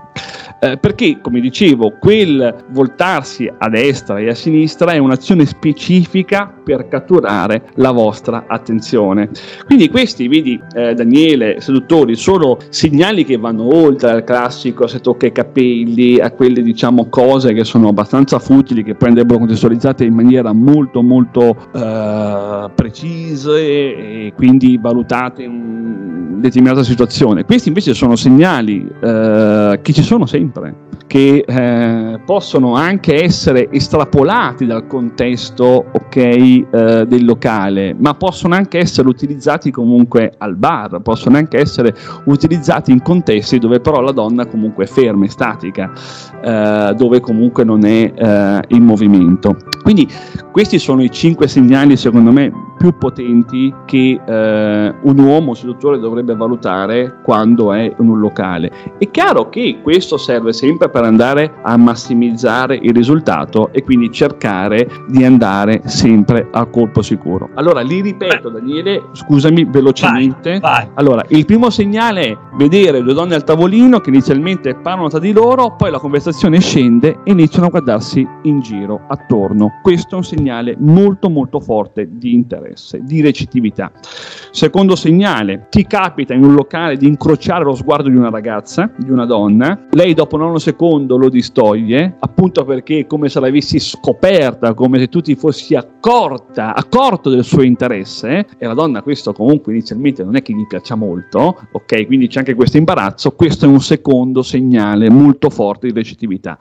Eh, 0.59 0.77
perché, 0.77 1.19
come 1.21 1.39
dicevo, 1.39 1.97
quel 1.99 2.65
voltarsi 2.69 3.51
a 3.55 3.69
destra 3.69 4.17
e 4.17 4.29
a 4.29 4.33
sinistra 4.33 4.91
è 4.91 4.97
un'azione 4.97 5.45
specifica 5.45 6.51
per 6.63 6.87
catturare 6.87 7.69
la 7.75 7.91
vostra 7.91 8.45
attenzione. 8.47 9.29
Quindi 9.65 9.89
questi, 9.89 10.27
vedi 10.27 10.59
eh, 10.73 10.95
Daniele, 10.95 11.61
seduttori, 11.61 12.15
sono 12.15 12.57
segnali 12.69 13.23
che 13.23 13.37
vanno 13.37 13.73
oltre 13.73 14.09
al 14.09 14.23
classico 14.23 14.87
se 14.87 14.99
tocca 14.99 15.27
i 15.27 15.31
capelli, 15.31 16.19
a 16.19 16.31
quelle 16.31 16.63
diciamo 16.63 17.07
cose 17.07 17.53
che 17.53 17.63
sono 17.63 17.89
abbastanza 17.89 18.39
futili, 18.39 18.83
che 18.83 18.95
poi 18.95 19.09
andrebbero 19.09 19.39
contestualizzate 19.39 20.05
in 20.05 20.13
maniera 20.13 20.53
molto 20.53 21.01
molto 21.03 21.55
eh, 21.73 22.69
precise 22.73 23.59
e 23.59 24.33
quindi 24.35 24.77
valutate 24.77 25.43
in 25.43 26.39
determinata 26.39 26.83
situazione. 26.83 27.45
Questi 27.45 27.67
invece 27.67 27.93
sono 27.93 28.15
segnali 28.15 28.87
eh, 29.01 29.79
che 29.81 29.93
ci 29.93 30.03
sono 30.03 30.25
sempre 30.25 30.46
sempre, 30.47 30.75
che 31.07 31.43
eh, 31.45 32.19
possono 32.25 32.75
anche 32.75 33.23
essere 33.23 33.69
estrapolati 33.71 34.65
dal 34.65 34.87
contesto 34.87 35.85
okay, 35.91 36.65
eh, 36.71 37.05
del 37.05 37.25
locale, 37.25 37.95
ma 37.97 38.13
possono 38.13 38.55
anche 38.55 38.77
essere 38.77 39.07
utilizzati 39.07 39.71
comunque 39.71 40.33
al 40.37 40.55
bar, 40.55 41.01
possono 41.01 41.37
anche 41.37 41.57
essere 41.59 41.93
utilizzati 42.25 42.91
in 42.91 43.01
contesti 43.01 43.59
dove 43.59 43.79
però 43.79 44.01
la 44.01 44.11
donna 44.11 44.45
comunque 44.45 44.85
è 44.85 44.87
ferma, 44.87 45.25
è 45.25 45.29
statica, 45.29 45.91
eh, 46.41 46.93
dove 46.95 47.19
comunque 47.19 47.63
non 47.63 47.85
è 47.85 48.11
eh, 48.15 48.61
in 48.69 48.83
movimento. 48.83 49.57
Quindi 49.83 50.07
questi 50.51 50.79
sono 50.79 51.03
i 51.03 51.11
cinque 51.11 51.47
segnali 51.47 51.95
secondo 51.97 52.31
me 52.31 52.51
più 52.77 52.95
potenti 52.97 53.73
che 53.85 54.19
eh, 54.25 54.95
un 55.01 55.19
uomo 55.19 55.53
seduttore 55.53 55.99
dovrebbe 55.99 56.35
valutare 56.35 57.19
quando 57.23 57.73
è 57.73 57.93
in 57.97 58.09
un 58.09 58.19
locale. 58.19 58.71
È 58.97 59.09
chiaro 59.09 59.49
che 59.49 59.79
questo 59.81 60.17
serve 60.17 60.53
sempre 60.53 60.89
per 60.89 61.03
andare 61.03 61.55
a 61.63 61.75
massimizzare 61.77 62.79
il 62.81 62.93
risultato 62.93 63.69
e 63.71 63.83
quindi 63.83 64.11
cercare 64.11 64.87
di 65.07 65.23
andare 65.23 65.81
sempre 65.85 66.47
a 66.51 66.65
colpo 66.65 67.01
sicuro. 67.01 67.49
Allora, 67.55 67.81
li 67.81 68.01
ripeto, 68.01 68.49
Daniele, 68.49 69.05
scusami 69.11 69.65
velocemente. 69.65 70.59
Vai, 70.59 70.85
vai. 70.85 70.89
Allora, 70.95 71.23
il 71.29 71.45
primo 71.45 71.69
segnale 71.69 72.21
è 72.21 72.37
vedere 72.55 73.01
due 73.01 73.13
donne 73.13 73.35
al 73.35 73.43
tavolino 73.43 73.99
che 73.99 74.09
inizialmente 74.09 74.75
parlano 74.75 75.09
tra 75.09 75.19
di 75.19 75.31
loro, 75.31 75.75
poi 75.75 75.91
la 75.91 75.99
conversazione 75.99 76.59
scende 76.59 77.19
e 77.23 77.31
iniziano 77.31 77.67
a 77.67 77.69
guardarsi 77.69 78.27
in 78.43 78.59
giro, 78.59 79.01
attorno. 79.07 79.79
Questo 79.81 80.15
è 80.15 80.17
un 80.17 80.23
segnale 80.23 80.75
molto 80.77 81.29
molto 81.29 81.59
forte 81.59 82.07
di 82.11 82.33
interesse, 82.33 82.66
di 83.01 83.21
recettività. 83.21 83.91
Secondo 84.51 84.95
segnale, 84.95 85.67
ti 85.69 85.85
capita 85.85 86.33
in 86.33 86.43
un 86.43 86.53
locale 86.53 86.97
di 86.97 87.07
incrociare 87.07 87.63
lo 87.63 87.75
sguardo 87.75 88.09
di 88.09 88.15
una 88.15 88.29
ragazza, 88.29 88.89
di 88.97 89.11
una 89.11 89.25
donna, 89.25 89.87
lei 89.91 90.13
dopo 90.13 90.35
un 90.35 90.59
secondo 90.59 91.17
lo 91.17 91.29
distoglie, 91.29 92.15
appunto 92.19 92.63
perché 92.65 92.99
è 92.99 93.07
come 93.07 93.29
se 93.29 93.39
l'avessi 93.39 93.79
scoperta, 93.79 94.73
come 94.73 94.99
se 94.99 95.09
tu 95.09 95.21
ti 95.21 95.35
fossi 95.35 95.75
accorta, 95.75 96.73
accorto 96.73 97.29
del 97.29 97.43
suo 97.43 97.61
interesse, 97.61 98.47
e 98.57 98.65
la 98.65 98.73
donna 98.73 99.01
questo 99.01 99.33
comunque 99.33 99.71
inizialmente 99.73 100.23
non 100.23 100.35
è 100.35 100.41
che 100.41 100.53
gli 100.53 100.65
piaccia 100.65 100.95
molto, 100.95 101.55
ok? 101.71 102.05
Quindi 102.05 102.27
c'è 102.27 102.39
anche 102.39 102.55
questo 102.55 102.77
imbarazzo, 102.77 103.31
questo 103.31 103.65
è 103.65 103.67
un 103.67 103.81
secondo 103.81 104.41
segnale 104.41 105.09
molto 105.09 105.49
forte 105.49 105.87
di 105.87 105.93
recettività. 105.93 106.57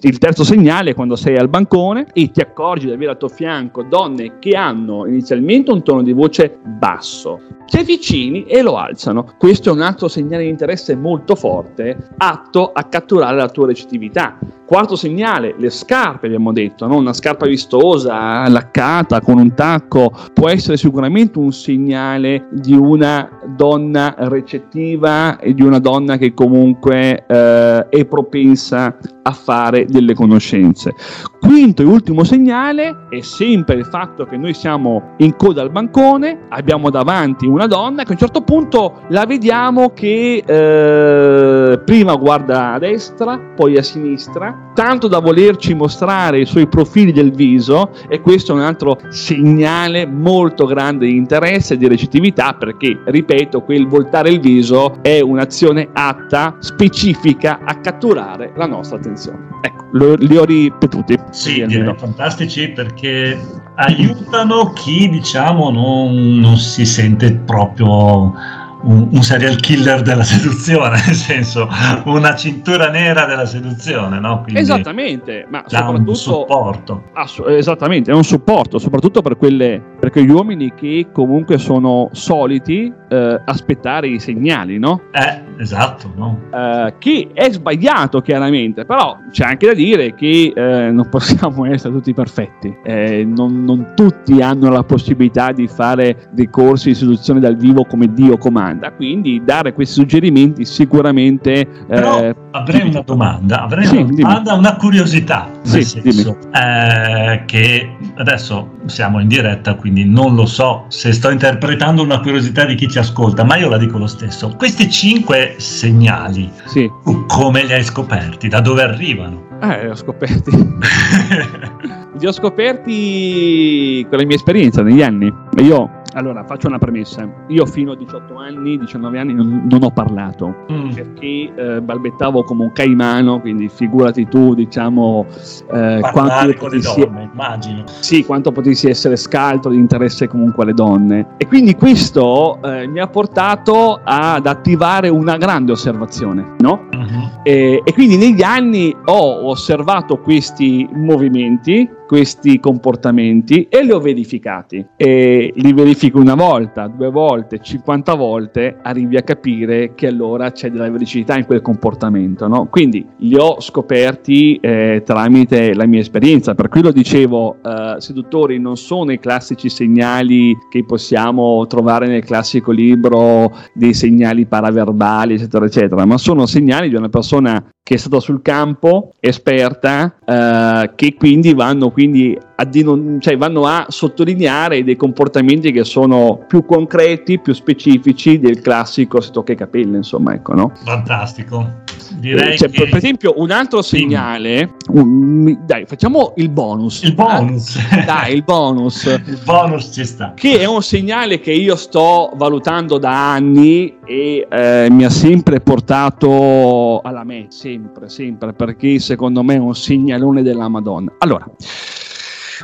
Il 0.00 0.18
terzo 0.18 0.44
segnale 0.44 0.90
è 0.90 0.94
quando 0.94 1.16
sei 1.16 1.36
al 1.36 1.48
bancone 1.48 2.06
e 2.12 2.30
ti 2.30 2.40
accorgi 2.40 2.86
di 2.86 2.92
avere 2.92 3.12
al 3.12 3.18
tuo 3.18 3.28
fianco 3.28 3.82
donne 3.82 4.38
che 4.38 4.56
hanno 4.56 5.06
inizialmente 5.06 5.38
un 5.72 5.82
tono 5.82 6.02
di 6.02 6.12
voce 6.12 6.58
basso, 6.64 7.40
ti 7.70 7.78
avvicini 7.78 8.42
e 8.44 8.62
lo 8.62 8.76
alzano. 8.76 9.34
Questo 9.38 9.70
è 9.70 9.72
un 9.72 9.80
altro 9.80 10.08
segnale 10.08 10.42
di 10.42 10.48
interesse 10.48 10.96
molto 10.96 11.36
forte, 11.36 12.08
atto 12.16 12.72
a 12.72 12.82
catturare 12.82 13.36
la 13.36 13.48
tua 13.48 13.68
recettività. 13.68 14.36
Quarto 14.66 14.96
segnale, 14.96 15.54
le 15.56 15.70
scarpe, 15.70 16.26
abbiamo 16.26 16.52
detto, 16.52 16.86
no? 16.86 16.96
una 16.96 17.12
scarpa 17.12 17.46
vistosa, 17.46 18.48
laccata, 18.48 19.20
con 19.20 19.38
un 19.38 19.54
tacco, 19.54 20.12
può 20.32 20.48
essere 20.48 20.76
sicuramente 20.76 21.38
un 21.38 21.52
segnale 21.52 22.46
di 22.50 22.74
una 22.74 23.40
donna 23.56 24.14
recettiva 24.18 25.38
e 25.38 25.54
di 25.54 25.62
una 25.62 25.80
donna 25.80 26.16
che 26.16 26.34
comunque 26.34 27.24
eh, 27.26 27.88
è 27.88 28.04
propensa 28.04 28.96
a 29.22 29.32
fare 29.32 29.86
delle 29.86 30.14
conoscenze. 30.14 30.94
Quinto 31.40 31.82
e 31.82 31.86
ultimo 31.86 32.22
segnale 32.22 33.06
è 33.08 33.20
sempre 33.22 33.74
il 33.74 33.84
fatto 33.84 34.24
che 34.24 34.36
noi 34.36 34.54
siamo 34.54 35.14
in 35.18 35.34
coda 35.36 35.62
al 35.62 35.70
bancone, 35.70 36.46
abbiamo 36.48 36.90
davanti 36.90 37.44
una 37.44 37.59
donna 37.66 38.02
che 38.02 38.10
a 38.10 38.12
un 38.12 38.18
certo 38.18 38.42
punto 38.42 39.02
la 39.08 39.26
vediamo 39.26 39.92
che 39.92 40.42
eh, 40.44 41.78
prima 41.84 42.14
guarda 42.16 42.72
a 42.72 42.78
destra, 42.78 43.38
poi 43.38 43.76
a 43.76 43.82
sinistra, 43.82 44.72
tanto 44.74 45.08
da 45.08 45.18
volerci 45.18 45.74
mostrare 45.74 46.40
i 46.40 46.46
suoi 46.46 46.66
profili 46.68 47.12
del 47.12 47.32
viso 47.32 47.90
e 48.08 48.20
questo 48.20 48.52
è 48.52 48.54
un 48.54 48.62
altro 48.62 48.98
segnale 49.08 50.06
molto 50.06 50.66
grande 50.66 51.06
di 51.06 51.16
interesse 51.16 51.74
e 51.74 51.76
di 51.76 51.88
recettività 51.88 52.54
perché, 52.54 53.00
ripeto, 53.04 53.62
quel 53.62 53.86
voltare 53.86 54.30
il 54.30 54.40
viso 54.40 55.02
è 55.02 55.20
un'azione 55.20 55.88
atta, 55.92 56.56
specifica 56.60 57.60
a 57.64 57.78
catturare 57.80 58.52
la 58.56 58.66
nostra 58.66 58.96
attenzione. 58.96 59.48
Ecco, 59.62 59.86
lo, 59.92 60.14
li 60.14 60.36
ho 60.36 60.44
ripetuti. 60.44 61.18
Sì, 61.30 61.64
direi 61.66 61.94
fantastici 61.96 62.70
perché 62.70 63.38
aiutano 63.80 64.72
chi 64.72 65.08
diciamo 65.08 65.70
non, 65.70 66.38
non 66.38 66.58
si 66.58 66.84
sente 66.84 67.32
proprio 67.32 68.34
un, 68.82 69.08
un, 69.10 69.22
serial 69.22 69.56
killer 69.56 70.02
della 70.02 70.22
seduzione, 70.22 71.00
nel 71.06 71.14
senso 71.14 71.68
una 72.04 72.34
cintura 72.34 72.90
nera 72.90 73.24
della 73.24 73.46
seduzione, 73.46 74.18
no? 74.20 74.42
Quindi 74.42 74.60
esattamente, 74.60 75.46
ma 75.48 75.64
soprattutto 75.66 76.10
un 76.10 76.16
supporto. 76.16 77.02
Ass- 77.14 77.42
esattamente, 77.46 78.10
è 78.10 78.14
un 78.14 78.24
supporto, 78.24 78.78
soprattutto 78.78 79.22
per, 79.22 79.36
quelle, 79.36 79.82
per 79.98 80.10
quegli 80.10 80.30
uomini 80.30 80.72
che 80.74 81.08
comunque 81.12 81.58
sono 81.58 82.08
soliti 82.12 82.92
eh, 83.08 83.40
aspettare 83.44 84.08
i 84.08 84.18
segnali, 84.18 84.78
no? 84.78 85.02
Eh, 85.12 85.42
esatto, 85.58 86.12
no? 86.14 86.40
Eh, 86.52 86.94
che 86.98 87.30
è 87.32 87.50
sbagliato 87.50 88.20
chiaramente, 88.20 88.84
però 88.84 89.18
c'è 89.30 89.44
anche 89.44 89.66
da 89.66 89.74
dire 89.74 90.14
che 90.14 90.52
eh, 90.54 90.90
non 90.90 91.08
possiamo 91.08 91.66
essere 91.70 91.92
tutti 91.92 92.14
perfetti, 92.14 92.74
eh, 92.84 93.24
non, 93.24 93.64
non 93.64 93.92
tutti 93.94 94.40
hanno 94.40 94.70
la 94.70 94.82
possibilità 94.82 95.52
di 95.52 95.66
fare 95.66 96.28
dei 96.30 96.48
corsi 96.48 96.88
di 96.88 96.94
seduzione 96.94 97.40
dal 97.40 97.56
vivo 97.56 97.84
come 97.84 98.12
Dio 98.12 98.38
comanda 98.38 98.69
domanda, 98.70 98.92
quindi 98.92 99.42
dare 99.44 99.72
questi 99.72 99.94
suggerimenti 99.94 100.64
sicuramente... 100.64 101.66
Però 101.86 102.22
eh, 102.22 102.34
avrei 102.52 102.88
una 102.88 103.02
domanda, 103.02 103.62
avrei 103.62 103.86
sì, 103.86 103.96
una 103.96 104.10
domanda, 104.12 104.54
una 104.54 104.76
curiosità, 104.76 105.48
sì, 105.62 105.82
senso, 105.82 106.36
eh, 106.52 107.42
che 107.46 107.90
adesso 108.16 108.78
siamo 108.86 109.20
in 109.20 109.28
diretta, 109.28 109.74
quindi 109.74 110.04
non 110.04 110.34
lo 110.34 110.46
so 110.46 110.84
se 110.88 111.12
sto 111.12 111.30
interpretando 111.30 112.02
una 112.02 112.20
curiosità 112.20 112.64
di 112.64 112.74
chi 112.74 112.88
ci 112.88 112.98
ascolta, 112.98 113.44
ma 113.44 113.56
io 113.56 113.68
la 113.68 113.78
dico 113.78 113.98
lo 113.98 114.06
stesso. 114.06 114.54
Questi 114.56 114.90
cinque 114.90 115.54
segnali, 115.58 116.50
sì. 116.66 116.90
come 117.26 117.64
li 117.64 117.72
hai 117.72 117.84
scoperti? 117.84 118.48
Da 118.48 118.60
dove 118.60 118.82
arrivano? 118.82 119.48
Eh, 119.62 119.84
li 119.84 119.90
ho 119.90 119.94
scoperti. 119.94 120.50
li 122.18 122.26
ho 122.26 122.32
scoperti 122.32 124.06
con 124.08 124.18
la 124.18 124.24
mia 124.24 124.36
esperienza 124.36 124.82
negli 124.82 125.02
anni. 125.02 125.32
Io 125.58 125.99
allora, 126.14 126.44
faccio 126.44 126.66
una 126.66 126.78
premessa. 126.78 127.28
Io 127.48 127.66
fino 127.66 127.92
a 127.92 127.96
18 127.96 128.34
anni, 128.36 128.78
19 128.78 129.18
anni 129.18 129.34
non, 129.34 129.66
non 129.68 129.82
ho 129.82 129.90
parlato 129.90 130.66
mm. 130.70 130.90
perché 130.90 131.52
eh, 131.54 131.80
balbettavo 131.80 132.42
come 132.42 132.64
un 132.64 132.72
caimano, 132.72 133.40
quindi 133.40 133.68
figurati 133.68 134.26
tu, 134.28 134.54
diciamo, 134.54 135.26
eh, 135.72 136.00
quanto 136.12 136.54
potessi, 136.58 137.00
donne, 137.00 137.30
immagino. 137.32 137.84
Sì, 137.86 138.24
quanto 138.24 138.52
potessi 138.52 138.88
essere 138.88 139.16
scaltro 139.16 139.70
di 139.70 139.76
interesse 139.76 140.26
comunque 140.26 140.64
alle 140.64 140.74
donne. 140.74 141.26
E 141.36 141.46
quindi 141.46 141.74
questo 141.74 142.60
eh, 142.62 142.86
mi 142.86 143.00
ha 143.00 143.06
portato 143.06 144.00
ad 144.02 144.46
attivare 144.46 145.08
una 145.08 145.36
grande 145.36 145.72
osservazione, 145.72 146.54
no? 146.58 146.88
Mm-hmm. 146.94 147.20
E, 147.42 147.80
e 147.84 147.92
quindi 147.92 148.16
negli 148.16 148.42
anni 148.42 148.94
ho 149.04 149.48
osservato 149.48 150.18
questi 150.18 150.88
movimenti 150.92 151.98
questi 152.10 152.58
comportamenti 152.58 153.68
e 153.70 153.84
li 153.84 153.92
ho 153.92 154.00
verificati. 154.00 154.84
E 154.96 155.52
li 155.54 155.72
verifico 155.72 156.18
una 156.18 156.34
volta, 156.34 156.88
due 156.88 157.08
volte, 157.08 157.60
50 157.60 158.14
volte, 158.14 158.78
arrivi 158.82 159.16
a 159.16 159.22
capire 159.22 159.94
che 159.94 160.08
allora 160.08 160.50
c'è 160.50 160.72
della 160.72 160.90
vericità 160.90 161.38
in 161.38 161.46
quel 161.46 161.62
comportamento. 161.62 162.48
No? 162.48 162.66
Quindi 162.66 163.06
li 163.18 163.36
ho 163.36 163.60
scoperti 163.60 164.56
eh, 164.56 165.02
tramite 165.04 165.72
la 165.72 165.86
mia 165.86 166.00
esperienza, 166.00 166.56
per 166.56 166.68
cui 166.68 166.82
lo 166.82 166.90
dicevo, 166.90 167.58
eh, 167.62 168.00
seduttori 168.00 168.58
non 168.58 168.76
sono 168.76 169.12
i 169.12 169.20
classici 169.20 169.68
segnali 169.68 170.58
che 170.68 170.84
possiamo 170.84 171.64
trovare 171.68 172.08
nel 172.08 172.24
classico 172.24 172.72
libro 172.72 173.52
dei 173.72 173.94
segnali 173.94 174.46
paraverbali, 174.46 175.34
eccetera, 175.34 175.64
eccetera, 175.64 176.04
ma 176.04 176.18
sono 176.18 176.46
segnali 176.46 176.88
di 176.88 176.96
una 176.96 177.08
persona 177.08 177.64
che 177.90 177.96
è 177.96 177.98
stata 177.98 178.20
sul 178.20 178.40
campo, 178.40 179.14
esperta, 179.18 180.14
eh, 180.24 180.92
che 180.94 181.14
quindi 181.14 181.54
vanno 181.54 181.90
quindi 182.00 182.34
a, 182.60 182.64
denon- 182.64 183.18
cioè 183.20 183.36
vanno 183.38 183.64
a 183.64 183.86
sottolineare 183.88 184.84
dei 184.84 184.96
comportamenti 184.96 185.72
che 185.72 185.84
sono 185.84 186.44
più 186.46 186.66
concreti, 186.66 187.40
più 187.40 187.54
specifici 187.54 188.38
del 188.38 188.60
classico 188.60 189.20
se 189.20 189.30
tocca 189.30 189.52
i 189.52 189.56
capelli, 189.56 189.96
insomma, 189.96 190.34
ecco, 190.34 190.54
no? 190.54 190.72
Fantastico. 190.84 191.78
Direi 192.18 192.52
eh, 192.52 192.58
cioè, 192.58 192.68
che... 192.68 192.84
Per 192.84 192.96
esempio, 192.96 193.34
un 193.36 193.50
altro 193.50 193.80
segnale, 193.80 194.74
un, 194.88 195.58
dai, 195.64 195.86
facciamo 195.86 196.34
il 196.36 196.50
bonus. 196.50 197.02
Il 197.02 197.14
bonus. 197.14 197.76
Eh? 197.76 198.04
Dai, 198.04 198.34
il 198.34 198.44
bonus. 198.44 199.04
il 199.24 199.40
bonus 199.44 199.90
ci 199.92 200.04
sta. 200.04 200.34
Che 200.34 200.58
è 200.58 200.66
un 200.66 200.82
segnale 200.82 201.40
che 201.40 201.52
io 201.52 201.76
sto 201.76 202.30
valutando 202.34 202.98
da 202.98 203.32
anni 203.32 203.96
e 204.04 204.46
eh, 204.50 204.88
mi 204.90 205.04
ha 205.04 205.10
sempre 205.10 205.60
portato 205.60 207.00
alla 207.00 207.24
me, 207.24 207.46
sempre, 207.48 208.10
sempre, 208.10 208.52
perché 208.52 208.98
secondo 208.98 209.42
me 209.42 209.54
è 209.54 209.58
un 209.58 209.74
segnalone 209.74 210.42
della 210.42 210.68
Madonna. 210.68 211.14
Allora, 211.18 211.46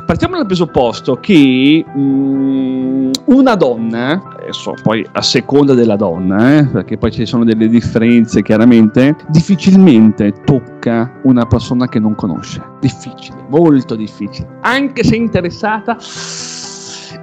Partiamo 0.05 0.37
dal 0.37 0.47
presupposto 0.47 1.17
che 1.17 1.85
mh, 1.87 2.01
mm, 2.01 3.11
una 3.27 3.55
donna, 3.55 4.23
adesso 4.39 4.75
poi 4.83 5.07
a 5.13 5.23
seconda 5.23 5.75
della 5.75 5.97
donna, 5.97 6.59
eh, 6.59 6.67
perché 6.67 6.99
poi 6.99 7.11
ci 7.11 7.25
sono 7.25 7.45
delle 7.45 7.69
differenze 7.69 8.43
chiaramente, 8.43 9.17
difficilmente 9.29 10.33
tocca 10.45 11.21
una 11.23 11.47
persona 11.47 11.89
che 11.89 11.99
non 11.99 12.15
conosce. 12.15 12.63
Difficile, 12.81 13.45
molto 13.49 13.95
difficile. 13.95 14.59
Anche 14.63 15.03
se 15.03 15.17
interessata 15.17 15.97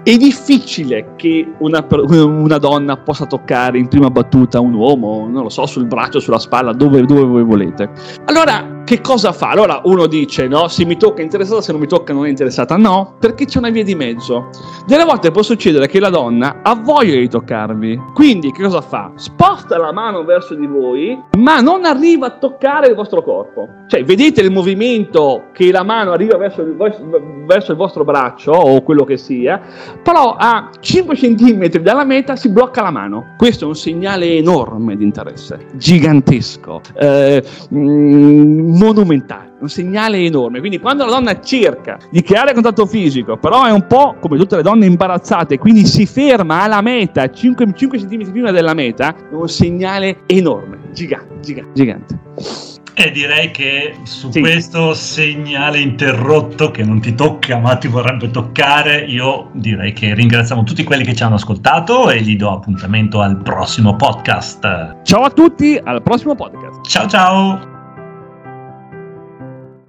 è 0.04 0.18
difficile 0.18 1.14
che 1.16 1.54
una, 1.60 1.86
una, 1.90 2.58
donna 2.58 2.98
possa 2.98 3.26
toccare 3.26 3.78
in 3.78 3.88
prima 3.88 4.10
battuta 4.10 4.60
un 4.60 4.74
uomo, 4.74 5.28
non 5.30 5.44
lo 5.44 5.50
so, 5.50 5.66
sul 5.66 5.86
braccio, 5.86 6.20
sulla 6.20 6.40
spalla, 6.40 6.74
dove, 6.74 7.06
dove 7.06 7.24
voi 7.24 7.44
volete. 7.44 7.90
Allora, 8.26 8.73
che 8.86 9.02
cosa 9.02 9.32
fa? 9.32 9.50
Allora 9.50 9.82
uno 9.86 10.08
dice, 10.08 10.48
no, 10.48 10.68
se 10.68 10.86
mi 10.86 10.98
tocca 10.98 11.22
è 11.22 11.24
interessata, 11.24 11.62
se 11.62 11.72
non 11.72 11.82
mi 11.82 11.88
tocca 11.88 12.14
non 12.14 12.26
è 12.26 12.30
interessata. 12.30 12.76
No, 12.76 13.16
perché 13.20 13.46
c'è 13.46 13.60
una 13.60 13.70
via 13.70 13.84
di 13.84 13.96
mezzo. 13.96 14.50
Delle 14.86 15.06
volte 15.06 15.32
può 15.32 15.42
succedere 15.42 15.88
che 15.88 16.00
la 16.00 16.10
donna 16.10 16.60
ha 16.62 16.76
voglia 16.76 17.16
di 17.16 17.30
toccarvi. 17.30 18.00
Quindi 18.14 18.52
che 18.52 18.64
cosa 18.64 18.82
fa? 18.82 19.12
Sposta 19.16 19.78
la 19.78 19.92
mano 19.92 20.24
verso 20.24 20.54
di 20.56 20.68
voi, 20.68 21.18
ma 21.38 21.60
non 21.60 21.86
arriva 21.86 22.28
a 22.28 22.38
toccare 22.38 22.88
il 22.88 22.96
vostro 22.96 23.24
corpo. 23.24 23.68
Cioè, 23.88 24.04
vedete 24.04 24.42
il 24.42 24.52
movimento 24.52 25.46
che 25.54 25.72
la 25.72 25.84
mano 25.84 26.12
arriva 26.12 26.38
verso 26.38 26.62
il, 26.62 26.76
verso 27.46 27.72
il 27.72 27.78
vostro 27.78 28.04
braccio 28.04 28.52
o 28.52 28.82
quello 28.82 29.04
che 29.06 29.18
sia, 29.18 29.62
però 30.02 30.36
a 30.38 30.70
5 30.80 31.16
cm 31.16 31.68
dalla 31.80 32.04
meta 32.04 32.36
si 32.36 32.50
blocca 32.50 32.82
la 32.82 32.92
mano. 32.92 33.36
Questo 33.38 33.66
è 33.66 33.68
un 33.68 33.76
segnale 33.76 34.36
enorme 34.36 34.98
di 34.98 35.04
interesse, 35.04 35.68
gigantesco. 35.74 36.82
Eh, 36.96 37.44
mm, 37.74 38.73
monumentale, 38.74 39.54
un 39.60 39.70
segnale 39.70 40.18
enorme. 40.18 40.60
Quindi 40.60 40.80
quando 40.80 41.06
la 41.06 41.12
donna 41.12 41.40
cerca 41.40 41.98
di 42.12 42.22
creare 42.22 42.54
contatto 42.54 42.86
fisico, 42.86 43.38
però 43.38 43.66
è 43.66 43.72
un 43.72 43.88
po' 43.88 44.16
come 44.20 44.38
tutte 44.38 44.58
le 44.58 44.62
donne 44.62 44.86
imbarazzate, 44.86 45.58
quindi 45.58 45.86
si 45.86 46.06
ferma 46.06 46.62
alla 46.64 46.82
meta, 46.82 47.30
5, 47.30 47.74
5 47.74 47.98
cm 47.98 48.32
prima 48.32 48.52
della 48.52 48.74
meta, 48.74 49.16
è 49.16 49.34
un 49.34 49.48
segnale 49.48 50.24
enorme, 50.26 50.80
gigante, 50.94 51.40
gigante, 51.42 51.72
gigante. 51.74 52.20
E 52.96 53.10
direi 53.10 53.50
che 53.50 53.96
su 54.04 54.30
sì. 54.32 54.40
questo 54.40 54.94
segnale 54.94 55.80
interrotto 55.80 56.70
che 56.70 56.84
non 56.84 57.02
ti 57.02 57.16
tocca 57.16 57.58
ma 57.58 57.76
ti 57.76 57.88
vorrebbe 57.88 58.30
toccare, 58.30 59.00
io 59.06 59.50
direi 59.54 59.94
che 59.94 60.14
ringraziamo 60.14 60.64
tutti 60.64 60.84
quelli 60.84 61.04
che 61.04 61.16
ci 61.16 61.24
hanno 61.24 61.36
ascoltato 61.36 62.12
e 62.12 62.22
gli 62.22 62.36
do 62.36 62.52
appuntamento 62.52 63.20
al 63.20 63.42
prossimo 63.42 63.96
podcast. 63.96 65.02
Ciao 65.02 65.24
a 65.24 65.32
tutti, 65.32 65.80
al 65.84 66.04
prossimo 66.04 66.36
podcast. 66.36 66.88
Ciao 66.88 67.08
ciao. 67.08 67.73